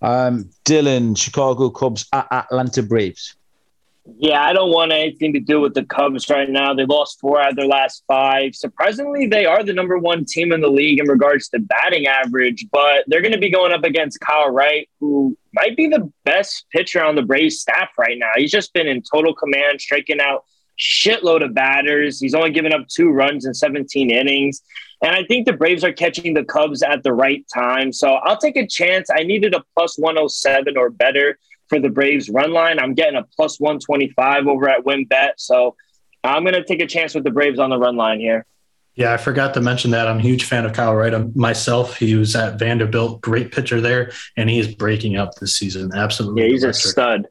[0.03, 3.37] Um, Dylan, Chicago Cubs at Atlanta Braves.
[4.19, 6.75] Yeah, I don't want anything to do with the Cubs right now.
[6.75, 8.57] They lost four out of their last five.
[8.57, 12.67] Surprisingly, they are the number one team in the league in regards to batting average,
[12.73, 16.67] but they're going to be going up against Kyle Wright, who might be the best
[16.71, 18.31] pitcher on the Braves staff right now.
[18.37, 20.45] He's just been in total command, striking out
[20.79, 22.21] shitload of batters.
[22.21, 24.63] He's only given up two runs in 17 innings.
[25.03, 27.93] And I think the Braves are catching the Cubs at the right time.
[27.93, 29.09] So I'll take a chance.
[29.15, 31.39] I needed a plus 107 or better
[31.69, 32.79] for the Braves run line.
[32.79, 35.33] I'm getting a plus 125 over at WynnBET.
[35.37, 35.77] So
[36.25, 38.47] I'm going to take a chance with the Braves on the run line here.
[38.95, 40.07] Yeah, I forgot to mention that.
[40.07, 41.97] I'm a huge fan of Kyle Wright I'm, myself.
[41.97, 45.93] He was at Vanderbilt, great pitcher there, and he is breaking up this season.
[45.95, 46.43] Absolutely.
[46.43, 46.85] Yeah, he's electric.
[46.85, 47.29] a stud.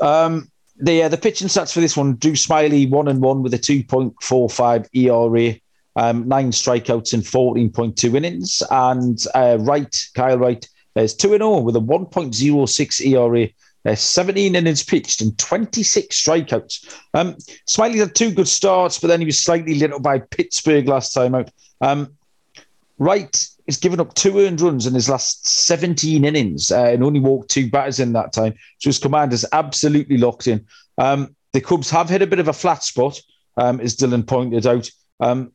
[0.00, 3.52] Um, the uh, the pitching stats for this one: Drew Smyly one and one with
[3.54, 5.60] a 2.45 ERA,
[5.96, 10.66] um, nine strikeouts in 14.2 innings, and uh, Wright, Kyle Wright,
[10.96, 13.48] is 2 and 0 with a 1.06 ERA,
[13.84, 17.00] uh, 17 innings pitched and 26 strikeouts.
[17.14, 17.34] Um,
[17.68, 21.12] Smyly had two good starts, but then he was slightly lit up by Pittsburgh last
[21.12, 21.50] time out.
[21.80, 22.16] Um,
[22.98, 27.20] Wright has given up two earned runs in his last 17 innings uh, and only
[27.20, 28.54] walked two batters in that time.
[28.78, 30.66] So his command is absolutely locked in.
[30.98, 33.20] Um, the Cubs have hit a bit of a flat spot,
[33.56, 34.88] um, as Dylan pointed out.
[35.20, 35.52] Um,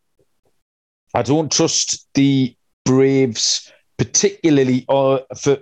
[1.14, 2.56] I don't trust the
[2.86, 5.58] Braves particularly uh, for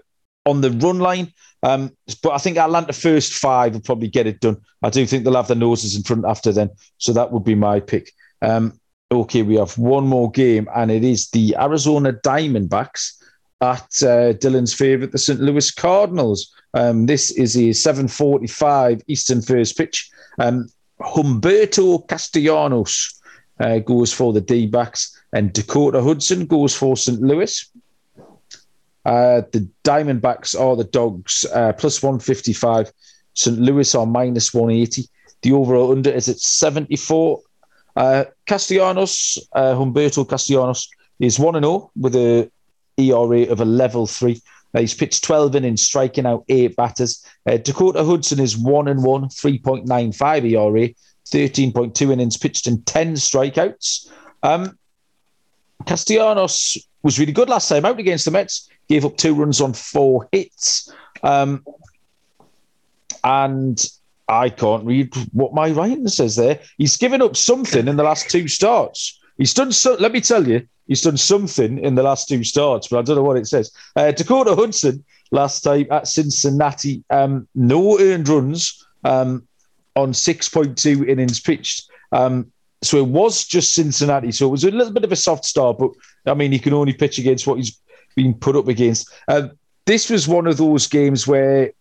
[0.46, 1.34] on the run line.
[1.64, 4.58] Um, but I think Atlanta first five will probably get it done.
[4.84, 6.70] I do think they'll have their noses in front after then.
[6.98, 8.12] So that would be my pick.
[8.42, 8.80] Um,
[9.12, 13.14] okay, we have one more game, and it is the Arizona Diamondbacks
[13.62, 15.40] at uh, Dylan's favourite, the St.
[15.40, 16.54] Louis Cardinals.
[16.74, 20.10] Um, this is a 7:45 Eastern first pitch.
[20.40, 20.68] Um,
[21.00, 23.22] Humberto Castellanos
[23.60, 27.22] uh, goes for the D-backs, and Dakota Hudson goes for St.
[27.22, 27.72] Louis.
[29.06, 32.92] Uh, the Diamondbacks are the dogs, uh, plus 155.
[33.36, 33.60] St.
[33.60, 35.08] Louis are minus 180.
[35.44, 37.40] The overall under is at 74.
[37.96, 40.90] Uh, Castellanos, uh, Humberto Castellanos,
[41.20, 42.50] is 1 0 with a
[42.98, 44.42] ERA of a level 3.
[44.74, 47.24] Uh, he's pitched 12 innings, striking out eight batters.
[47.46, 50.90] Uh, Dakota Hudson is 1 and 1, 3.95 ERA,
[51.30, 54.12] 13.2 innings pitched and 10 strikeouts.
[54.44, 54.78] Um,
[55.86, 59.74] Castellanos was really good last time out against the Mets gave up two runs on
[59.74, 60.92] four hits.
[61.24, 61.66] Um,
[63.24, 63.84] and
[64.28, 66.60] I can't read what my writing says there.
[66.78, 69.20] He's given up something in the last two starts.
[69.38, 69.96] He's done so.
[69.96, 73.18] Let me tell you, he's done something in the last two starts, but I don't
[73.18, 73.72] know what it says.
[73.96, 79.48] Uh, Dakota Hudson last time at Cincinnati, um, no earned runs um,
[79.96, 81.90] on 6.2 innings pitched.
[82.12, 84.32] Um, so it was just Cincinnati.
[84.32, 85.92] So it was a little bit of a soft start, but
[86.26, 87.80] I mean, he can only pitch against what he's
[88.16, 89.12] been put up against.
[89.28, 89.50] Uh,
[89.86, 91.72] this was one of those games where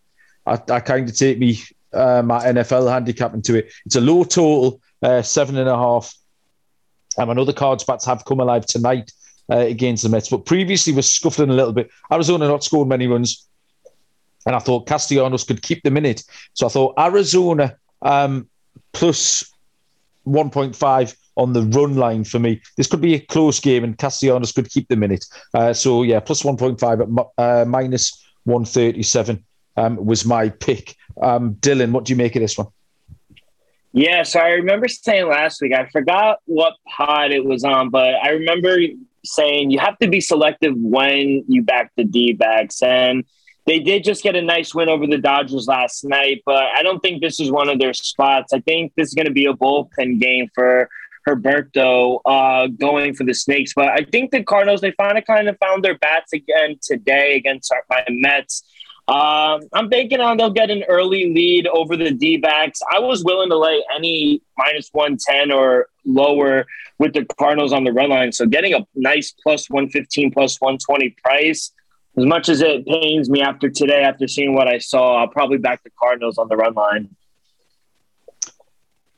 [0.47, 1.61] I, I kind of take me
[1.93, 3.73] uh, my NFL handicap into it.
[3.87, 6.15] It's a low total, uh, seven and a half.
[7.17, 9.11] Um, I know the cards bats have come alive tonight.
[9.51, 11.91] uh, against the Mets, but previously was scuffling a little bit.
[12.11, 13.47] Arizona not scored many runs,
[14.47, 16.25] and I thought Castellanos could keep them in it.
[16.55, 18.49] So I thought Arizona um,
[18.93, 19.45] plus
[20.27, 22.61] 1.5 on the run line for me.
[22.77, 25.25] This could be a close game, and Castellanos could keep them in it.
[25.53, 29.45] Uh, so yeah, plus 1.5 at uh, minus 137
[29.77, 30.97] um, was my pick.
[31.21, 32.69] Um, Dylan, what do you make of this one?
[33.93, 38.15] Yeah, so I remember saying last week, I forgot what pod it was on, but
[38.15, 38.77] I remember
[39.25, 42.83] saying you have to be selective when you back the D backs.
[42.83, 43.25] And
[43.67, 47.01] they did just get a nice win over the Dodgers last night, but I don't
[47.01, 48.53] think this is one of their spots.
[48.53, 50.91] I think this is going to be a bullpen game for
[51.27, 53.73] Herberto uh, going for the Snakes.
[53.75, 57.73] But I think the Cardinals, they finally kind of found their bats again today against
[57.89, 58.63] my Mets.
[59.07, 62.81] Um, I'm banking on they'll get an early lead over the D backs.
[62.91, 66.65] I was willing to lay any minus 110 or lower
[66.99, 68.33] with the Cardinals on the run line.
[68.33, 71.71] So getting a nice plus 115, plus 120 price,
[72.17, 75.59] as much as it pains me after today, after seeing what I saw, I'll probably
[75.59, 77.15] back the Cardinals on the run line.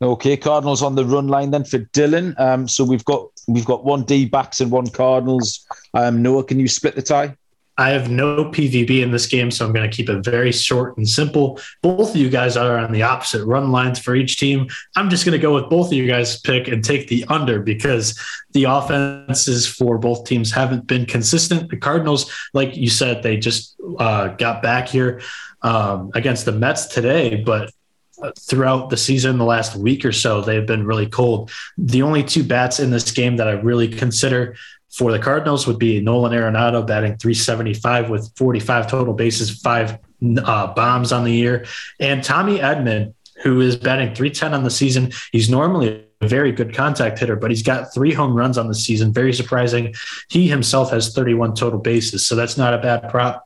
[0.02, 2.38] Okay, Cardinals on the run line then for Dylan.
[2.38, 5.66] Um, so we've got we've got one D backs and one Cardinals.
[5.94, 7.36] Um, Noah, can you split the tie?
[7.78, 10.96] I have no PVB in this game, so I'm going to keep it very short
[10.96, 11.60] and simple.
[11.82, 14.66] Both of you guys are on the opposite run lines for each team.
[14.96, 17.60] I'm just going to go with both of you guys' pick and take the under
[17.60, 18.18] because
[18.52, 21.68] the offenses for both teams haven't been consistent.
[21.68, 25.20] The Cardinals, like you said, they just uh, got back here
[25.60, 27.70] um, against the Mets today, but
[28.38, 31.50] throughout the season, the last week or so, they've been really cold.
[31.78, 34.56] The only two bats in this game that I really consider
[34.92, 39.98] for the Cardinals would be Nolan Arenado batting 375 with 45 total bases, five
[40.42, 41.66] uh, bombs on the year,
[42.00, 43.12] and Tommy Edman,
[43.42, 45.12] who is batting 310 on the season.
[45.32, 48.74] He's normally a very good contact hitter, but he's got three home runs on the
[48.74, 49.12] season.
[49.12, 49.94] Very surprising.
[50.30, 53.45] He himself has 31 total bases, so that's not a bad prop.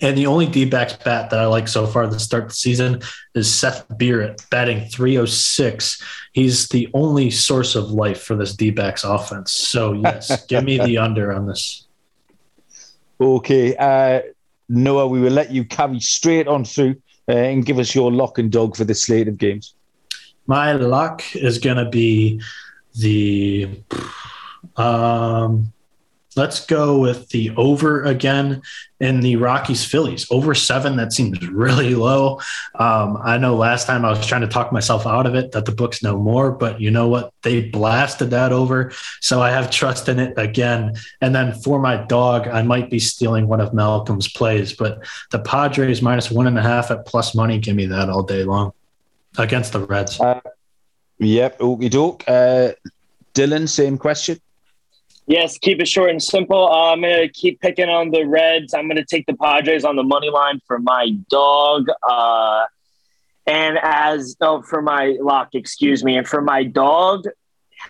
[0.00, 3.02] And the only D backs bat that I like so far to start the season
[3.34, 6.02] is Seth Beer batting 306.
[6.32, 9.52] He's the only source of life for this D backs offense.
[9.52, 11.86] So, yes, give me the under on this.
[13.20, 13.76] Okay.
[13.76, 14.22] Uh,
[14.68, 16.96] Noah, we will let you carry straight on through
[17.28, 19.74] uh, and give us your lock and dog for the slate of games.
[20.46, 22.40] My lock is going to be
[22.94, 23.68] the.
[24.76, 25.72] Um,
[26.36, 28.62] Let's go with the over again
[29.00, 30.26] in the Rockies Phillies.
[30.30, 32.40] Over seven, that seems really low.
[32.76, 35.64] Um, I know last time I was trying to talk myself out of it that
[35.64, 37.32] the books know more, but you know what?
[37.42, 38.92] They blasted that over.
[39.20, 40.94] So I have trust in it again.
[41.20, 45.40] And then for my dog, I might be stealing one of Malcolm's plays, but the
[45.40, 48.72] Padres minus one and a half at plus money, give me that all day long
[49.36, 50.20] against the Reds.
[50.20, 50.40] Uh,
[51.18, 51.56] yep.
[51.60, 52.24] Okey doke.
[52.28, 52.72] Uh,
[53.34, 54.40] Dylan, same question.
[55.26, 56.66] Yes, keep it short and simple.
[56.66, 58.74] Uh, I'm going to keep picking on the Reds.
[58.74, 61.86] I'm going to take the Padres on the money line for my dog.
[62.08, 62.64] Uh,
[63.46, 67.24] and as oh, for my lock, excuse me, and for my dog,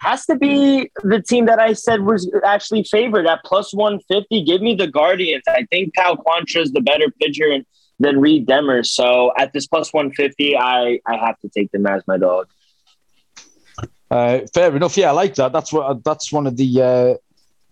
[0.01, 4.45] has to be the team that I said was actually favored at plus 150.
[4.45, 5.43] Give me the Guardians.
[5.47, 7.59] I think Cal Quantrill is the better pitcher
[7.99, 8.87] than Reid Detmers.
[8.87, 12.49] So at this plus 150, I, I have to take them as my dog.
[14.13, 14.95] Uh, fair enough.
[14.99, 15.53] Yeah, I like that.
[15.53, 16.05] That's what.
[16.05, 17.15] That's one of the uh,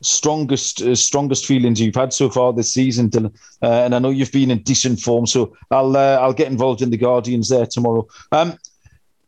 [0.01, 3.34] strongest uh, strongest feelings you've had so far this season, Dylan.
[3.62, 6.80] Uh, and I know you've been in decent form, so I'll uh, I'll get involved
[6.80, 8.09] in the Guardians there tomorrow.
[8.32, 8.57] Um,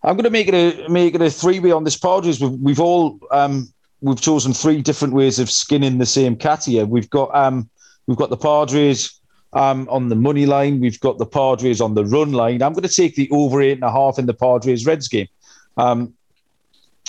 [0.02, 2.40] I'm going to make it a make it a three way on this Padres.
[2.40, 6.86] We've, we've all um, we've chosen three different ways of skinning the same cat here.
[6.86, 7.68] We've got um,
[8.06, 9.18] we've got the Padres.
[9.54, 12.62] Um, on the money line, we've got the Padres on the run line.
[12.62, 15.28] I'm going to take the over eight and a half in the Padres Reds game.
[15.76, 16.14] Um,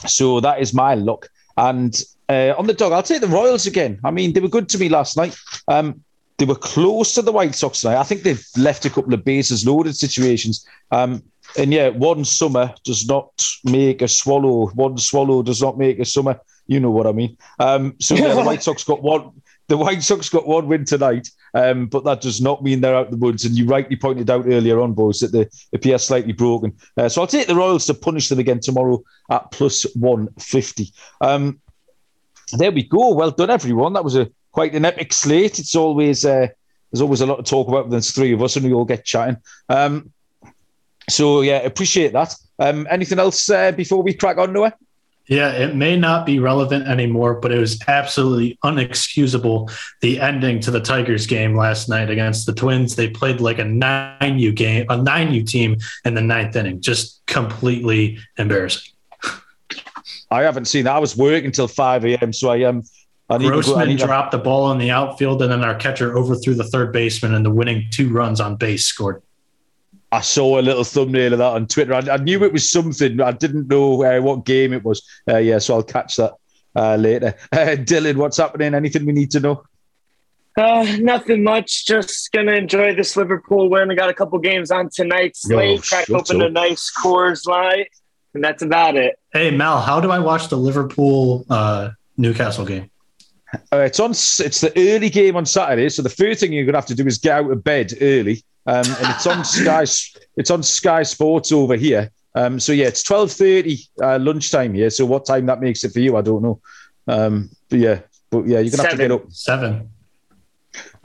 [0.08, 1.30] so that is my luck.
[1.58, 4.00] And uh, on the dog, I'll take the Royals again.
[4.04, 5.38] I mean, they were good to me last night.
[5.68, 6.04] Um,
[6.38, 8.00] they were close to the White Sox tonight.
[8.00, 10.66] I think they've left a couple of bases loaded situations.
[10.92, 11.24] Um,
[11.58, 14.68] and yeah, one summer does not make a swallow.
[14.70, 16.40] One swallow does not make a summer.
[16.66, 17.38] You know what I mean.
[17.60, 19.32] Um, so yeah, the White Sox got one.
[19.74, 23.08] The White Sox got one win tonight, um, but that does not mean they're out
[23.08, 23.44] of the woods.
[23.44, 26.78] And you rightly pointed out earlier on, boys, that they appear slightly broken.
[26.96, 30.94] Uh, so I'll take the Royals to punish them again tomorrow at plus 150.
[31.22, 31.60] Um,
[32.52, 33.16] there we go.
[33.16, 33.94] Well done, everyone.
[33.94, 35.58] That was a quite an epic slate.
[35.58, 36.50] It's always uh,
[36.92, 38.86] there's always a lot to talk about when there's three of us and we all
[38.86, 39.38] get chatting.
[39.70, 40.12] Um,
[41.10, 42.36] so yeah, appreciate that.
[42.60, 44.76] Um, anything else uh, before we crack on, Noah?
[45.28, 49.72] Yeah, it may not be relevant anymore, but it was absolutely unexcusable.
[50.02, 52.98] The ending to the Tigers game last night against the Twins.
[52.98, 56.82] They played like a nine U game, a nine U team in the ninth inning.
[56.82, 58.92] Just completely embarrassing.
[60.30, 60.96] I haven't seen that.
[60.96, 62.34] I was working until 5 a.m.
[62.34, 62.84] So I um
[63.30, 65.76] I need go- I Grossman to- dropped the ball in the outfield, and then our
[65.76, 69.22] catcher overthrew the third baseman, and the winning two runs on base scored.
[70.14, 71.96] I saw a little thumbnail of that on Twitter.
[71.96, 73.20] I, I knew it was something.
[73.20, 75.02] I didn't know uh, what game it was.
[75.28, 76.34] Uh, yeah, so I'll catch that
[76.76, 77.34] uh, later.
[77.52, 78.76] Uh, Dylan, what's happening?
[78.76, 79.64] Anything we need to know?
[80.56, 81.88] Uh, nothing much.
[81.88, 83.90] Just gonna enjoy this Liverpool win.
[83.90, 85.82] I got a couple games on tonight's Yo, slate.
[85.82, 86.48] Crack shut open up.
[86.50, 87.90] a nice Coors Light,
[88.36, 89.18] and that's about it.
[89.32, 92.92] Hey Mal, how do I watch the Liverpool uh, Newcastle game?
[93.72, 94.12] Uh, it's on.
[94.12, 95.90] It's the early game on Saturday.
[95.90, 98.44] So the first thing you're gonna have to do is get out of bed early,
[98.66, 99.86] um, and it's on Sky.
[100.36, 102.12] It's on Sky Sports over here.
[102.36, 104.90] Um, so yeah, it's twelve thirty uh, lunchtime here.
[104.90, 106.60] So what time that makes it for you, I don't know.
[107.08, 108.00] Um, but yeah,
[108.30, 109.32] but yeah, you're gonna have to get up.
[109.32, 109.90] Seven.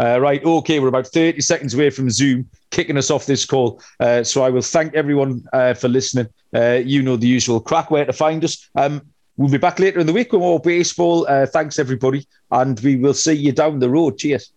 [0.01, 3.83] Uh, right, okay, we're about 30 seconds away from Zoom kicking us off this call.
[3.99, 6.29] Uh, so I will thank everyone uh, for listening.
[6.55, 8.71] Uh, you know the usual crack where to find us.
[8.77, 9.03] Um,
[9.37, 11.27] we'll be back later in the week with more baseball.
[11.29, 12.27] Uh, thanks, everybody.
[12.51, 14.19] And we will see you down the road.
[14.19, 14.53] Cheers.